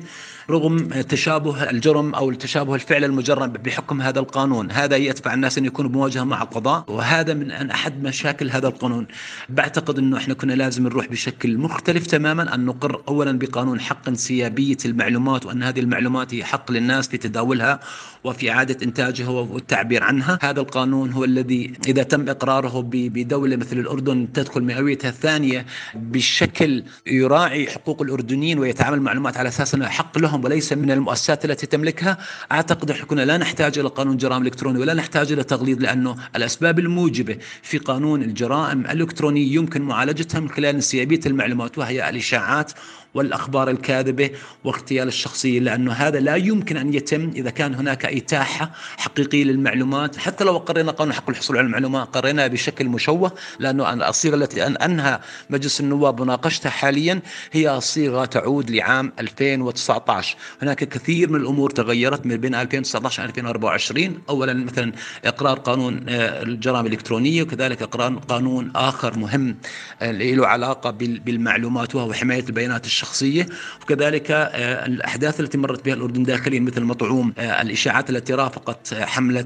رغم 0.51 0.89
تشابه 0.89 1.71
الجرم 1.71 2.15
أو 2.15 2.33
تشابه 2.33 2.75
الفعل 2.75 3.05
المجرم 3.05 3.47
بحكم 3.47 4.03
هذا 4.03 4.21
القانون 4.21 4.71
هذا 4.71 4.97
يدفع 4.97 5.35
الناس 5.35 5.59
أن 5.59 5.65
يكونوا 5.65 5.91
بمواجهة 5.91 6.25
مع 6.25 6.43
القضاء 6.43 6.85
وهذا 6.89 7.35
من 7.35 7.51
أحد 7.51 8.03
مشاكل 8.03 8.51
هذا 8.51 8.69
القانون. 8.69 9.07
بعتقد 9.49 9.99
أنه 9.99 10.17
إحنا 10.17 10.35
كنا 10.35 10.53
لازم 10.53 10.83
نروح 10.85 11.07
بشكل 11.07 11.59
مختلف 11.59 12.07
تماما 12.07 12.55
أن 12.55 12.65
نقر 12.65 13.03
أولا 13.09 13.39
بقانون 13.39 13.81
حق 13.81 14.09
انسيابية 14.09 14.77
المعلومات 14.85 15.47
وأن 15.47 15.63
هذه 15.63 15.81
المعلومات 15.81 16.35
هي 16.35 16.45
حق 16.45 16.73
للناس 16.73 17.09
في 17.09 17.17
تداولها 17.19 17.81
وفي 18.25 18.51
إعادة 18.51 18.77
إنتاجها 18.83 19.29
والتعبير 19.29 20.05
عنها. 20.05 20.39
هذا 20.43 20.61
القانون 20.61 21.13
هو 21.13 21.25
الذي 21.25 21.73
إذا 21.89 22.03
تم 22.03 22.29
إقراره 22.29 22.83
بدولة 22.93 23.57
مثل 23.57 23.79
الأردن 23.79 24.29
تدخل 24.35 24.63
مئويتها 24.63 25.09
الثانية 25.09 25.67
بشكل 25.95 26.85
يراعي 27.07 27.67
حقوق 27.67 28.03
الأردنيين 28.03 28.59
ويتعامل 28.59 28.99
المعلومات 28.99 29.37
على 29.37 29.49
أساس 29.49 29.75
أنها 29.75 29.89
حق 29.89 30.19
لهم. 30.19 30.36
وليس 30.45 30.73
من 30.73 30.91
المؤسسات 30.91 31.45
التي 31.45 31.67
تملكها. 31.67 32.19
أعتقد 32.53 32.91
أن 32.91 32.97
كنا 32.97 33.23
لا 33.25 33.37
نحتاج 33.37 33.79
إلى 33.79 33.89
قانون 33.89 34.17
جرائم 34.17 34.43
إلكتروني 34.43 34.79
ولا 34.79 34.95
نحتاج 34.95 35.33
إلى 35.33 35.45
تغليظ 35.45 35.81
لأنه 35.81 36.17
الأسباب 36.37 36.79
الموجبة 36.79 37.39
في 37.63 37.79
قانون 37.79 38.23
الجرائم 38.23 38.81
الإلكترونية 38.81 39.55
يمكن 39.55 39.83
معالجتها 39.83 40.41
من 40.41 40.49
خلال 40.49 40.75
انسيابية 40.75 41.21
المعلومات 41.27 41.79
وهي 41.79 42.09
الإشاعات 42.11 42.73
والأخبار 43.17 43.71
الكاذبة 43.71 44.31
واغتيال 44.65 45.09
الشخصية 45.09 45.61
لأنه 45.61 45.93
هذا 45.93 46.21
لا 46.21 46.37
يمكن 46.37 46.77
أن 46.77 46.95
يتم 46.95 47.31
إذا 47.37 47.51
كان 47.51 47.75
هناك 47.75 48.07
إتاحة 48.07 48.71
حقيقية 48.97 49.45
للمعلومات. 49.45 50.17
حتى 50.17 50.45
لو 50.45 50.59
قرينا 50.59 50.93
قانون 50.93 51.15
حق 51.15 51.31
الحصول 51.31 51.59
على 51.59 51.67
المعلومات 51.67 52.17
قرينا 52.17 52.47
بشكل 52.47 52.89
مشوه 52.89 53.33
لأنه 53.59 54.09
الصيغة 54.09 54.35
التي 54.35 54.67
أنهى 54.67 55.21
مجلس 55.51 55.81
النواب 55.81 56.23
مناقشتها 56.23 56.71
حاليا 56.71 57.21
هي 57.53 57.81
صيغة 57.81 58.25
تعود 58.25 58.71
لعام 58.71 59.13
2019 59.19 60.37
هناك 60.63 60.85
كثير 60.85 61.31
من 61.31 61.41
الأمور 61.41 61.71
تغيرت 61.71 62.27
من 62.27 62.37
بين 62.37 62.55
2019 62.55 63.23
و 63.23 63.27
2024 63.27 64.19
أولا 64.29 64.55
مثلا 64.55 64.93
إقرار 65.25 65.59
قانون 65.59 66.07
آه، 66.09 66.43
الجرائم 66.43 66.87
الإلكترونية 66.87 67.43
وكذلك 67.43 67.83
إقرار 67.83 68.15
قانون 68.29 68.73
آخر 68.77 69.19
مهم 69.19 69.57
آه، 70.03 70.13
له 70.13 70.47
علاقة 70.47 70.91
بالمعلومات 70.91 71.95
وهو 71.95 72.13
حماية 72.13 72.45
البيانات 72.45 72.87
الشخصية. 72.87 73.06
الشخصية 73.07 73.47
وكذلك 73.83 74.31
آه، 74.31 74.87
الأحداث 74.87 75.41
التي 75.41 75.59
مرت 75.59 75.85
بها 75.85 75.95
الأردن 75.95 76.23
داخليا 76.23 76.61
مثل 76.61 76.83
مطعوم 76.83 77.33
آه، 77.39 77.63
الإشاعات 77.63 78.11
التي 78.11 78.35
رافقت 78.35 78.93
آه، 78.93 79.05
حملة 79.05 79.41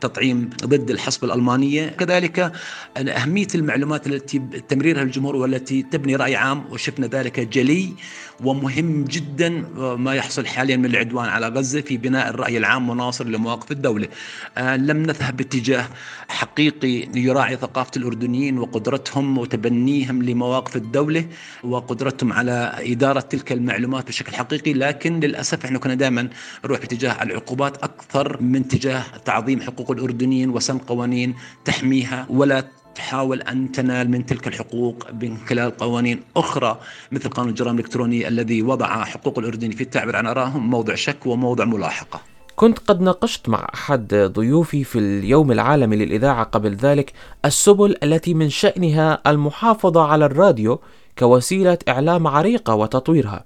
تطعيم 0.00 0.50
ضد 0.64 0.90
الحصب 0.90 1.24
الألمانية. 1.24 1.88
كذلك 1.88 2.52
أهمية 2.96 3.46
المعلومات 3.54 4.06
التي 4.06 4.38
تمريرها 4.68 5.02
الجمهور 5.02 5.36
والتي 5.36 5.82
تبني 5.82 6.16
رأي 6.16 6.36
عام 6.36 6.64
وشفنا 6.70 7.06
ذلك 7.06 7.40
جلي. 7.40 7.92
ومهم 8.44 9.04
جدا 9.04 9.48
ما 9.96 10.14
يحصل 10.14 10.46
حاليا 10.46 10.76
من 10.76 10.84
العدوان 10.84 11.28
على 11.28 11.48
غزة 11.48 11.80
في 11.80 11.96
بناء 11.96 12.30
الرأي 12.30 12.58
العام 12.58 12.90
مناصر 12.90 13.26
لمواقف 13.26 13.72
الدولة. 13.72 14.08
لم 14.58 15.02
نذهب 15.02 15.36
باتجاه 15.36 15.88
حقيقي 16.28 17.08
يراعي 17.14 17.56
ثقافة 17.56 17.90
الأردنيين 17.96 18.58
وقدرتهم 18.58 19.38
وتبنيهم 19.38 20.22
لمواقف 20.22 20.76
الدولة 20.76 21.26
وقدرتهم 21.64 22.32
على 22.32 22.72
إدارة 22.80 23.20
تلك 23.20 23.52
المعلومات 23.52 24.08
بشكل 24.08 24.34
حقيقي 24.34 24.72
لكن 24.72 25.20
للأسف 25.20 25.64
إحنا 25.64 25.78
كنا 25.78 25.94
دائما 25.94 26.28
نروح 26.64 26.80
باتجاه 26.80 27.22
العقوبات 27.22 27.76
أكثر 27.76 28.42
من 28.42 28.68
تجاه 28.68 29.02
تعظيم 29.24 29.60
حقوق 29.60 29.90
الأردنيين 29.90 30.50
وسن 30.50 30.78
قوانين 30.78 31.34
تحميها 31.64 32.26
ولا 32.30 32.64
تحاول 32.96 33.42
أن 33.42 33.72
تنال 33.72 34.10
من 34.10 34.26
تلك 34.26 34.48
الحقوق 34.48 35.06
من 35.22 35.36
خلال 35.48 35.76
قوانين 35.76 36.20
أخرى 36.36 36.78
مثل 37.12 37.28
قانون 37.28 37.50
الجرائم 37.50 37.78
الإلكترونية 37.78 38.28
الذي 38.28 38.62
وضع 38.62 39.04
حقوق 39.04 39.38
الأردن 39.38 39.70
في 39.70 39.80
التعبير 39.80 40.16
عن 40.16 40.26
آرائهم 40.26 40.70
موضع 40.70 40.94
شك 40.94 41.26
وموضع 41.26 41.64
ملاحقة. 41.64 42.20
كنت 42.56 42.78
قد 42.78 43.00
ناقشت 43.00 43.48
مع 43.48 43.68
أحد 43.74 44.14
ضيوفي 44.14 44.84
في 44.84 44.98
اليوم 44.98 45.52
العالمي 45.52 45.96
للإذاعة 45.96 46.44
قبل 46.44 46.74
ذلك 46.74 47.12
السبل 47.44 47.96
التي 48.02 48.34
من 48.34 48.48
شأنها 48.48 49.22
المحافظة 49.26 50.02
على 50.02 50.24
الراديو 50.24 50.80
كوسيلة 51.18 51.78
إعلام 51.88 52.26
عريقة 52.26 52.74
وتطويرها. 52.74 53.44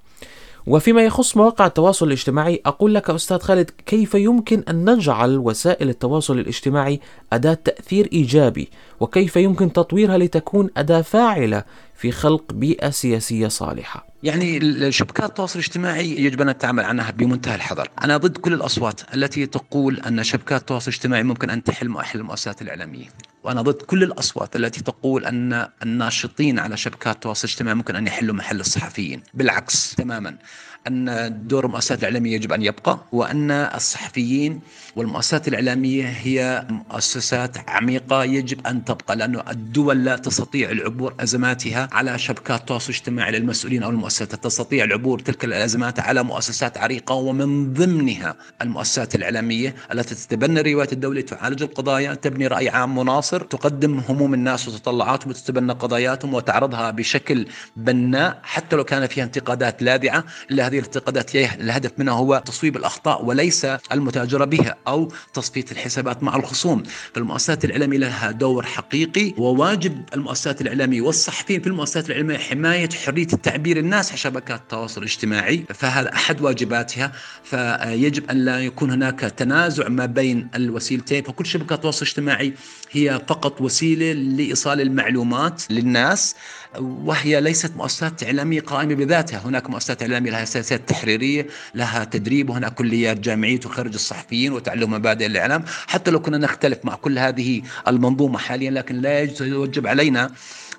وفيما 0.66 1.02
يخص 1.02 1.36
مواقع 1.36 1.66
التواصل 1.66 2.06
الاجتماعي 2.06 2.60
أقول 2.66 2.94
لك 2.94 3.10
أستاذ 3.10 3.38
خالد 3.38 3.70
كيف 3.86 4.14
يمكن 4.14 4.62
أن 4.68 4.90
نجعل 4.90 5.38
وسائل 5.38 5.88
التواصل 5.88 6.38
الاجتماعي 6.38 7.00
أداة 7.32 7.54
تأثير 7.54 8.08
إيجابي؟ 8.12 8.68
وكيف 9.00 9.36
يمكن 9.36 9.72
تطويرها 9.72 10.18
لتكون 10.18 10.70
أداة 10.76 11.02
فاعلة 11.02 11.64
في 11.94 12.12
خلق 12.12 12.52
بيئة 12.52 12.90
سياسية 12.90 13.48
صالحة؟ 13.48 14.09
يعني 14.22 14.92
شبكات 14.92 15.28
التواصل 15.28 15.58
الاجتماعي 15.58 16.10
يجب 16.10 16.40
أن 16.40 16.48
نتعامل 16.48 16.84
عنها 16.84 17.10
بمنتهى 17.10 17.54
الحذر، 17.54 17.88
أنا 18.04 18.16
ضد 18.16 18.36
كل 18.36 18.52
الأصوات 18.52 19.00
التي 19.14 19.46
تقول 19.46 20.00
أن 20.00 20.24
شبكات 20.24 20.60
التواصل 20.60 20.90
الاجتماعي 20.90 21.22
ممكن 21.22 21.50
أن 21.50 21.62
تحل 21.62 21.88
محل 21.88 22.18
المؤسسات 22.18 22.62
الإعلامية، 22.62 23.06
وأنا 23.44 23.62
ضد 23.62 23.82
كل 23.82 24.02
الأصوات 24.02 24.56
التي 24.56 24.82
تقول 24.82 25.24
أن 25.24 25.68
الناشطين 25.82 26.58
على 26.58 26.76
شبكات 26.76 27.14
التواصل 27.14 27.48
الاجتماعي 27.48 27.74
ممكن 27.74 27.96
أن 27.96 28.06
يحلوا 28.06 28.34
محل 28.34 28.60
الصحفيين، 28.60 29.22
بالعكس 29.34 29.94
تماما. 29.94 30.38
أن 30.86 31.38
دور 31.48 31.66
المؤسسات 31.66 31.98
الإعلامية 31.98 32.34
يجب 32.34 32.52
أن 32.52 32.62
يبقى 32.62 32.98
وأن 33.12 33.50
الصحفيين 33.50 34.60
والمؤسسات 34.96 35.48
الإعلامية 35.48 36.04
هي 36.04 36.66
مؤسسات 36.70 37.70
عميقة 37.70 38.24
يجب 38.24 38.66
أن 38.66 38.84
تبقى 38.84 39.16
لأن 39.16 39.42
الدول 39.50 40.04
لا 40.04 40.16
تستطيع 40.16 40.70
العبور 40.70 41.14
أزماتها 41.20 41.88
على 41.92 42.18
شبكات 42.18 42.60
التواصل 42.60 42.92
الاجتماعي 42.92 43.32
للمسؤولين 43.32 43.82
أو 43.82 43.90
المؤسسات 43.90 44.34
تستطيع 44.34 44.84
العبور 44.84 45.18
تلك 45.18 45.44
الأزمات 45.44 46.00
على 46.00 46.22
مؤسسات 46.22 46.78
عريقة 46.78 47.14
ومن 47.14 47.72
ضمنها 47.72 48.36
المؤسسات 48.62 49.14
الإعلامية 49.14 49.74
التي 49.92 50.14
تتبنى 50.14 50.72
رواية 50.72 50.88
الدولة 50.92 51.20
تعالج 51.20 51.62
القضايا 51.62 52.14
تبني 52.14 52.46
رأي 52.46 52.68
عام 52.68 52.98
مناصر 52.98 53.40
تقدم 53.40 53.98
هموم 54.08 54.34
الناس 54.34 54.68
وتطلعاتهم 54.68 55.30
وتتبنى 55.30 55.72
قضاياتهم 55.72 56.34
وتعرضها 56.34 56.90
بشكل 56.90 57.46
بناء 57.76 58.40
حتى 58.42 58.76
لو 58.76 58.84
كان 58.84 59.06
فيها 59.06 59.24
انتقادات 59.24 59.82
لاذعة 59.82 60.24
إلا 60.50 60.69
هذه 60.70 60.78
الاعتقادات 60.78 61.34
الهدف 61.36 61.92
منها 61.98 62.14
هو 62.14 62.42
تصويب 62.46 62.76
الأخطاء 62.76 63.24
وليس 63.24 63.64
المتاجرة 63.92 64.44
بها 64.44 64.76
أو 64.88 65.12
تصفية 65.34 65.64
الحسابات 65.72 66.22
مع 66.22 66.36
الخصوم. 66.36 66.82
فالمؤسسات 67.14 67.64
الإعلامية 67.64 67.98
لها 67.98 68.30
دور 68.30 68.66
حقيقي 68.66 69.34
وواجب 69.38 70.04
المؤسسات 70.14 70.60
الإعلامية 70.60 71.00
والصحفيين 71.00 71.60
في 71.60 71.66
المؤسسات 71.66 72.06
الإعلامية 72.06 72.38
حماية 72.38 72.88
حرية 73.06 73.26
التعبير 73.32 73.76
الناس 73.76 74.08
على 74.08 74.18
شبكات 74.18 74.60
التواصل 74.60 75.00
الاجتماعي 75.00 75.64
فهذا 75.74 76.12
أحد 76.14 76.40
واجباتها. 76.40 77.12
فيجب 77.44 78.30
أن 78.30 78.36
لا 78.44 78.60
يكون 78.60 78.90
هناك 78.90 79.20
تنازع 79.20 79.88
ما 79.88 80.06
بين 80.06 80.48
الوسيلتين. 80.54 81.22
فكل 81.22 81.46
شبكة 81.46 81.76
تواصل 81.76 82.06
اجتماعي 82.06 82.54
هي 82.90 83.20
فقط 83.28 83.60
وسيلة 83.60 84.12
لإيصال 84.12 84.80
المعلومات 84.80 85.62
للناس 85.70 86.34
وهي 86.78 87.40
ليست 87.40 87.76
مؤسسات 87.76 88.22
إعلامية 88.24 88.60
قائمة 88.60 88.94
بذاتها. 88.94 89.38
هناك 89.38 89.70
مؤسسات 89.70 90.02
إعلامية 90.02 90.30
لها 90.30 90.44
سياسات 90.62 90.88
تحريرية 90.88 91.46
لها 91.74 92.04
تدريب 92.04 92.50
وهناك 92.50 92.74
كليات 92.74 93.20
جامعية 93.20 93.60
تخرج 93.60 93.94
الصحفيين 93.94 94.52
وتعلم 94.52 94.90
مبادئ 94.90 95.26
الإعلام. 95.26 95.64
حتى 95.86 96.10
لو 96.10 96.20
كنا 96.20 96.38
نختلف 96.38 96.78
مع 96.84 96.94
كل 96.94 97.18
هذه 97.18 97.62
المنظومة 97.88 98.38
حاليا 98.38 98.70
لكن 98.70 98.96
لا 99.00 99.28
يوجب 99.40 99.86
علينا 99.86 100.30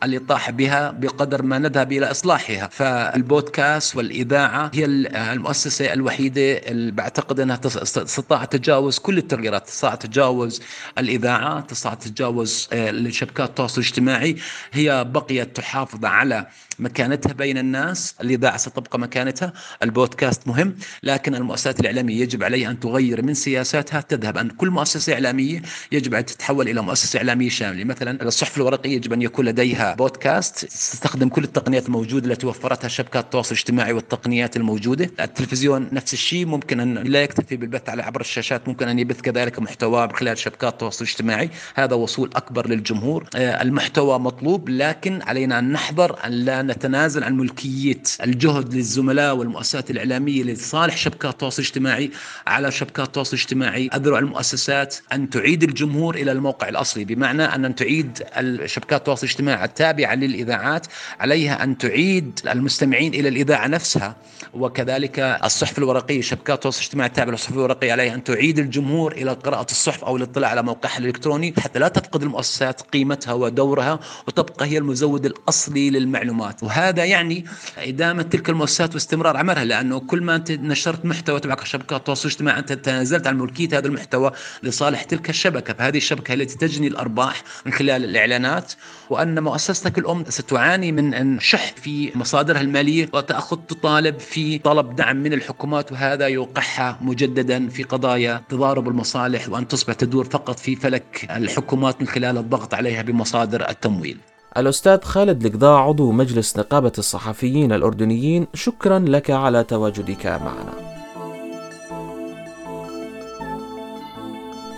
الإطاحة 0.03 0.51
بها 0.51 0.91
بقدر 0.91 1.43
ما 1.43 1.57
نذهب 1.59 1.91
إلى 1.91 2.11
إصلاحها. 2.11 2.67
فالبودكاست 2.67 3.95
والإذاعة 3.95 4.71
هي 4.73 4.85
المؤسسة 4.85 5.93
الوحيدة 5.93 6.41
اللي 6.41 6.91
بعتقد 6.91 7.39
أنها 7.39 7.59
استطاعت 7.65 8.55
تجاوز 8.55 8.99
كل 8.99 9.17
التغييرات. 9.17 9.67
استطاعت 9.67 10.05
تجاوز 10.05 10.61
الإذاعات 10.97 11.71
استطاعت 11.71 12.07
تجاوز 12.07 12.67
آه، 12.73 13.09
شبكات 13.09 13.49
التواصل 13.49 13.81
الاجتماعي. 13.81 14.35
هي 14.73 15.05
بقيت 15.09 15.55
تحافظ 15.55 16.05
على 16.05 16.47
مكانتها 16.79 17.33
بين 17.33 17.57
الناس 17.57 18.15
الإذاعة 18.21 18.57
ستبقى 18.57 18.99
مكانتها. 18.99 19.53
البودكاست 19.83 20.47
مهم 20.47 20.75
لكن 21.03 21.35
المؤسسات 21.35 21.79
الإعلامية 21.79 22.21
يجب 22.21 22.43
عليها 22.43 22.71
أن 22.71 22.79
تغير 22.79 23.21
من 23.21 23.33
سياساتها 23.33 24.01
تذهب 24.01 24.37
أن 24.37 24.49
كل 24.49 24.69
مؤسسة 24.69 25.13
إعلامية 25.13 25.61
يجب 25.91 26.13
أن 26.13 26.25
تتحول 26.25 26.69
إلى 26.69 26.81
مؤسسة 26.81 27.17
إعلامية 27.17 27.49
شاملة. 27.49 27.83
مثلا 27.83 28.23
الصحف 28.23 28.57
الورقية 28.57 28.95
يجب 28.95 29.13
أن 29.13 29.21
يكون 29.21 29.45
لديها 29.45 29.95
بودكاست 29.95 30.65
تستخدم 30.65 31.29
كل 31.29 31.43
التقنيات 31.43 31.85
الموجودة 31.85 32.31
التي 32.31 32.47
وفرتها 32.47 32.87
شبكات 32.87 33.23
التواصل 33.25 33.55
الاجتماعي 33.55 33.93
والتقنيات 33.93 34.57
الموجودة. 34.57 35.11
التلفزيون 35.19 35.87
نفس 35.91 36.13
الشيء 36.13 36.45
ممكن 36.45 36.79
أن 36.79 36.93
لا 36.93 37.23
يكتفي 37.23 37.55
بالبث 37.55 37.89
على 37.89 38.03
عبر 38.03 38.21
الشاشات 38.21 38.67
ممكن 38.67 38.87
أن 38.87 38.99
يبث 38.99 39.21
كذلك 39.21 39.59
محتوى 39.59 40.07
من 40.07 40.13
خلال 40.15 40.37
شبكات 40.37 40.73
التواصل 40.73 41.05
الاجتماعي. 41.05 41.49
هذا 41.75 41.95
وصول 41.95 42.29
أكبر 42.35 42.67
للجمهور. 42.67 43.27
آه، 43.35 43.61
المحتوى 43.61 44.19
مطلوب 44.19 44.69
لكن 44.69 45.21
علينا 45.21 45.59
أن 45.59 45.71
نحذر 45.71 46.17
أن 46.25 46.31
لا 46.31 46.60
نتنازل 46.61 47.23
عن 47.23 47.37
ملكية 47.37 48.03
الجهد 48.23 48.73
للزملاء 48.73 49.35
والمؤسسات 49.35 49.91
الإعلامية 49.91 50.43
لصالح 50.43 50.97
شبكات 50.97 51.33
التواصل 51.33 51.61
الاجتماعي. 51.61 52.11
على 52.47 52.71
شبكات 52.71 53.07
التواصل 53.07 53.37
الاجتماعي 53.37 53.89
أذرع 53.93 54.19
المؤسسات 54.19 54.95
أن 55.13 55.29
تعيد 55.29 55.63
الجمهور 55.63 56.15
إلى 56.15 56.31
الموقع 56.31 56.69
الأصلي 56.69 57.05
بمعنى 57.05 57.43
أن 57.43 57.75
تعيد 57.75 58.23
شبكات 58.65 58.99
التواصل 58.99 59.27
الاجتماعي 59.27 59.65
التابعة 59.65 60.15
للإذاعات 60.15 60.87
عليها 61.19 61.63
أن 61.63 61.77
تعيد 61.77 62.39
المستمعين 62.47 63.13
إلى 63.13 63.29
الإذاعة 63.29 63.67
نفسها. 63.67 64.15
وكذلك 64.53 65.19
الصحف 65.19 65.77
الورقية 65.77 66.21
شبكات 66.21 66.55
التواصل 66.57 66.79
الاجتماعي 66.79 67.07
التابعة 67.09 67.31
للصحف 67.31 67.53
الورقية 67.53 67.91
عليها 67.91 68.13
أن 68.15 68.23
تعيد 68.23 68.59
الجمهور 68.59 69.11
إلى 69.11 69.31
قراءة 69.33 69.71
الصحف 69.71 70.03
أو 70.03 70.17
الاطلاع 70.17 70.49
على 70.49 70.63
موقعها 70.63 70.97
الإلكتروني 70.97 71.53
حتى 71.59 71.79
لا 71.79 71.87
تفقد 71.87 72.21
المؤسسات 72.23 72.81
قيمتها 72.81 73.33
ودورها 73.33 73.99
وتبقى 74.27 74.65
هي 74.65 74.77
المزود 74.77 75.25
الأصلي 75.25 75.89
للمعلومات. 75.89 76.63
وهذا 76.63 77.05
يعني 77.05 77.45
إدامة 77.77 78.23
تلك 78.23 78.49
المؤسسات 78.49 78.93
واستمرار 78.93 79.37
عملها 79.37 79.65
لأنه 79.65 79.99
كل 79.99 80.23
ما 80.23 80.35
أنت 80.35 80.51
نشرت 80.51 81.05
محتوى 81.05 81.39
تبعك 81.39 81.65
شبكات 81.65 81.99
التواصل 81.99 82.27
الاجتماعي 82.27 82.59
أنت 82.59 82.73
تنازلت 82.73 83.27
عن 83.27 83.37
ملكية 83.37 83.77
هذا 83.77 83.87
المحتوى 83.87 84.31
لصالح 84.63 85.03
تلك 85.03 85.29
الشبكة. 85.29 85.73
فهذه 85.73 85.97
الشبكة 85.97 86.33
التي 86.33 86.57
تجني 86.57 86.87
الأرباح 86.87 87.43
من 87.65 87.73
خلال 87.73 88.03
الإعلانات 88.03 88.73
وأن 89.09 89.43
مؤسستك 89.43 89.97
الأم 89.97 90.23
ستعاني 90.29 90.91
من 90.91 91.39
شح 91.39 91.73
في 91.81 92.11
مصادرها 92.15 92.61
المالية 92.61 93.09
وتأخذ 93.13 93.57
تطالب 93.57 94.19
في 94.19 94.40
طلب 94.63 94.95
دعم 94.95 95.15
من 95.15 95.33
الحكومات 95.33 95.91
وهذا 95.91 96.27
يوقعها 96.27 96.97
مجددا 97.01 97.69
في 97.69 97.83
قضايا 97.83 98.41
تضارب 98.49 98.87
المصالح 98.87 99.49
وأن 99.49 99.67
تصبح 99.67 99.93
تدور 99.93 100.25
فقط 100.25 100.59
في 100.59 100.75
فلك 100.75 101.27
الحكومات 101.35 102.01
من 102.01 102.07
خلال 102.07 102.37
الضغط 102.37 102.73
عليها 102.73 103.01
بمصادر 103.01 103.69
التمويل. 103.69 104.17
الأستاذ 104.57 105.01
خالد 105.01 105.45
القضاء 105.45 105.79
عضو 105.79 106.11
مجلس 106.11 106.57
نقابة 106.57 106.91
الصحفيين 106.97 107.71
الأردنيين 107.71 108.47
شكرا 108.53 108.99
لك 108.99 109.31
على 109.31 109.63
تواجدك 109.63 110.25
معنا. 110.25 110.91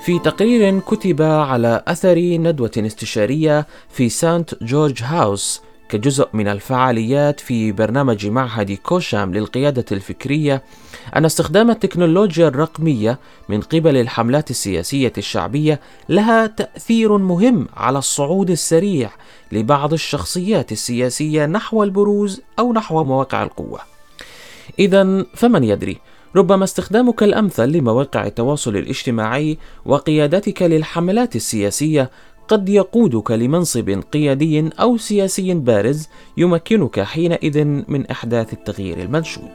في 0.05 0.19
تقرير 0.19 0.79
كتب 0.79 1.21
على 1.21 1.83
أثر 1.87 2.19
ندوة 2.19 2.71
استشارية 2.77 3.67
في 3.89 4.09
سانت 4.09 4.63
جورج 4.63 5.03
هاوس 5.03 5.61
كجزء 5.89 6.27
من 6.33 6.47
الفعاليات 6.47 7.39
في 7.39 7.71
برنامج 7.71 8.27
معهد 8.27 8.71
كوشام 8.71 9.33
للقيادة 9.33 9.85
الفكرية 9.91 10.63
أن 11.15 11.25
استخدام 11.25 11.69
التكنولوجيا 11.71 12.47
الرقمية 12.47 13.19
من 13.49 13.61
قبل 13.61 13.97
الحملات 13.97 14.49
السياسية 14.49 15.13
الشعبية 15.17 15.79
لها 16.09 16.47
تأثير 16.47 17.17
مهم 17.17 17.67
على 17.77 17.97
الصعود 17.97 18.49
السريع 18.49 19.11
لبعض 19.51 19.93
الشخصيات 19.93 20.71
السياسية 20.71 21.45
نحو 21.45 21.83
البروز 21.83 22.41
أو 22.59 22.73
نحو 22.73 23.03
مواقع 23.03 23.43
القوة. 23.43 23.79
إذا 24.79 25.25
فمن 25.35 25.63
يدري 25.63 25.97
ربما 26.35 26.63
استخدامك 26.63 27.23
الأمثل 27.23 27.69
لمواقع 27.69 28.25
التواصل 28.25 28.77
الاجتماعي 28.77 29.57
وقيادتك 29.85 30.61
للحملات 30.61 31.35
السياسية 31.35 32.09
قد 32.47 32.69
يقودك 32.69 33.31
لمنصب 33.31 34.03
قيادي 34.13 34.69
أو 34.79 34.97
سياسي 34.97 35.53
بارز 35.53 36.09
يمكنك 36.37 36.99
حينئذ 36.99 37.63
من 37.65 38.07
أحداث 38.07 38.53
التغيير 38.53 38.99
المنشود. 38.99 39.51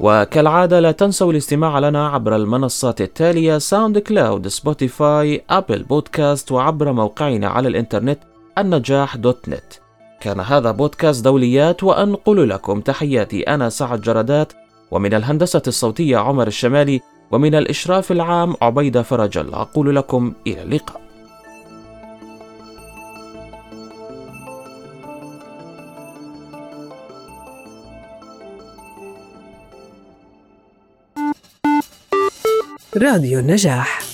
وكالعادة 0.00 0.80
لا 0.80 0.92
تنسوا 0.92 1.32
الاستماع 1.32 1.78
لنا 1.78 2.08
عبر 2.08 2.36
المنصات 2.36 3.00
التالية 3.00 3.58
ساوند 3.58 3.98
كلاود 3.98 4.48
سبوتيفاي 4.48 5.42
أبل 5.50 5.82
بودكاست 5.82 6.52
وعبر 6.52 6.92
موقعنا 6.92 7.48
على 7.48 7.68
الإنترنت 7.68 8.18
النجاح 8.58 9.16
دوت 9.16 9.48
نت. 9.48 9.72
كان 10.20 10.40
هذا 10.40 10.70
بودكاست 10.70 11.24
دوليات 11.24 11.84
وأنقل 11.84 12.48
لكم 12.48 12.80
تحياتي 12.80 13.42
أنا 13.42 13.68
سعد 13.68 14.00
جردات. 14.00 14.52
ومن 14.92 15.14
الهندسة 15.14 15.62
الصوتية 15.66 16.16
عمر 16.16 16.46
الشمالي 16.46 17.00
ومن 17.30 17.54
الإشراف 17.54 18.12
العام 18.12 18.54
عبيدة 18.62 19.02
فرج 19.02 19.38
الله 19.38 19.60
أقول 19.60 19.96
لكم 19.96 20.32
إلى 20.46 20.62
اللقاء. 20.62 21.02
راديو 32.96 33.38
النجاح. 33.38 34.11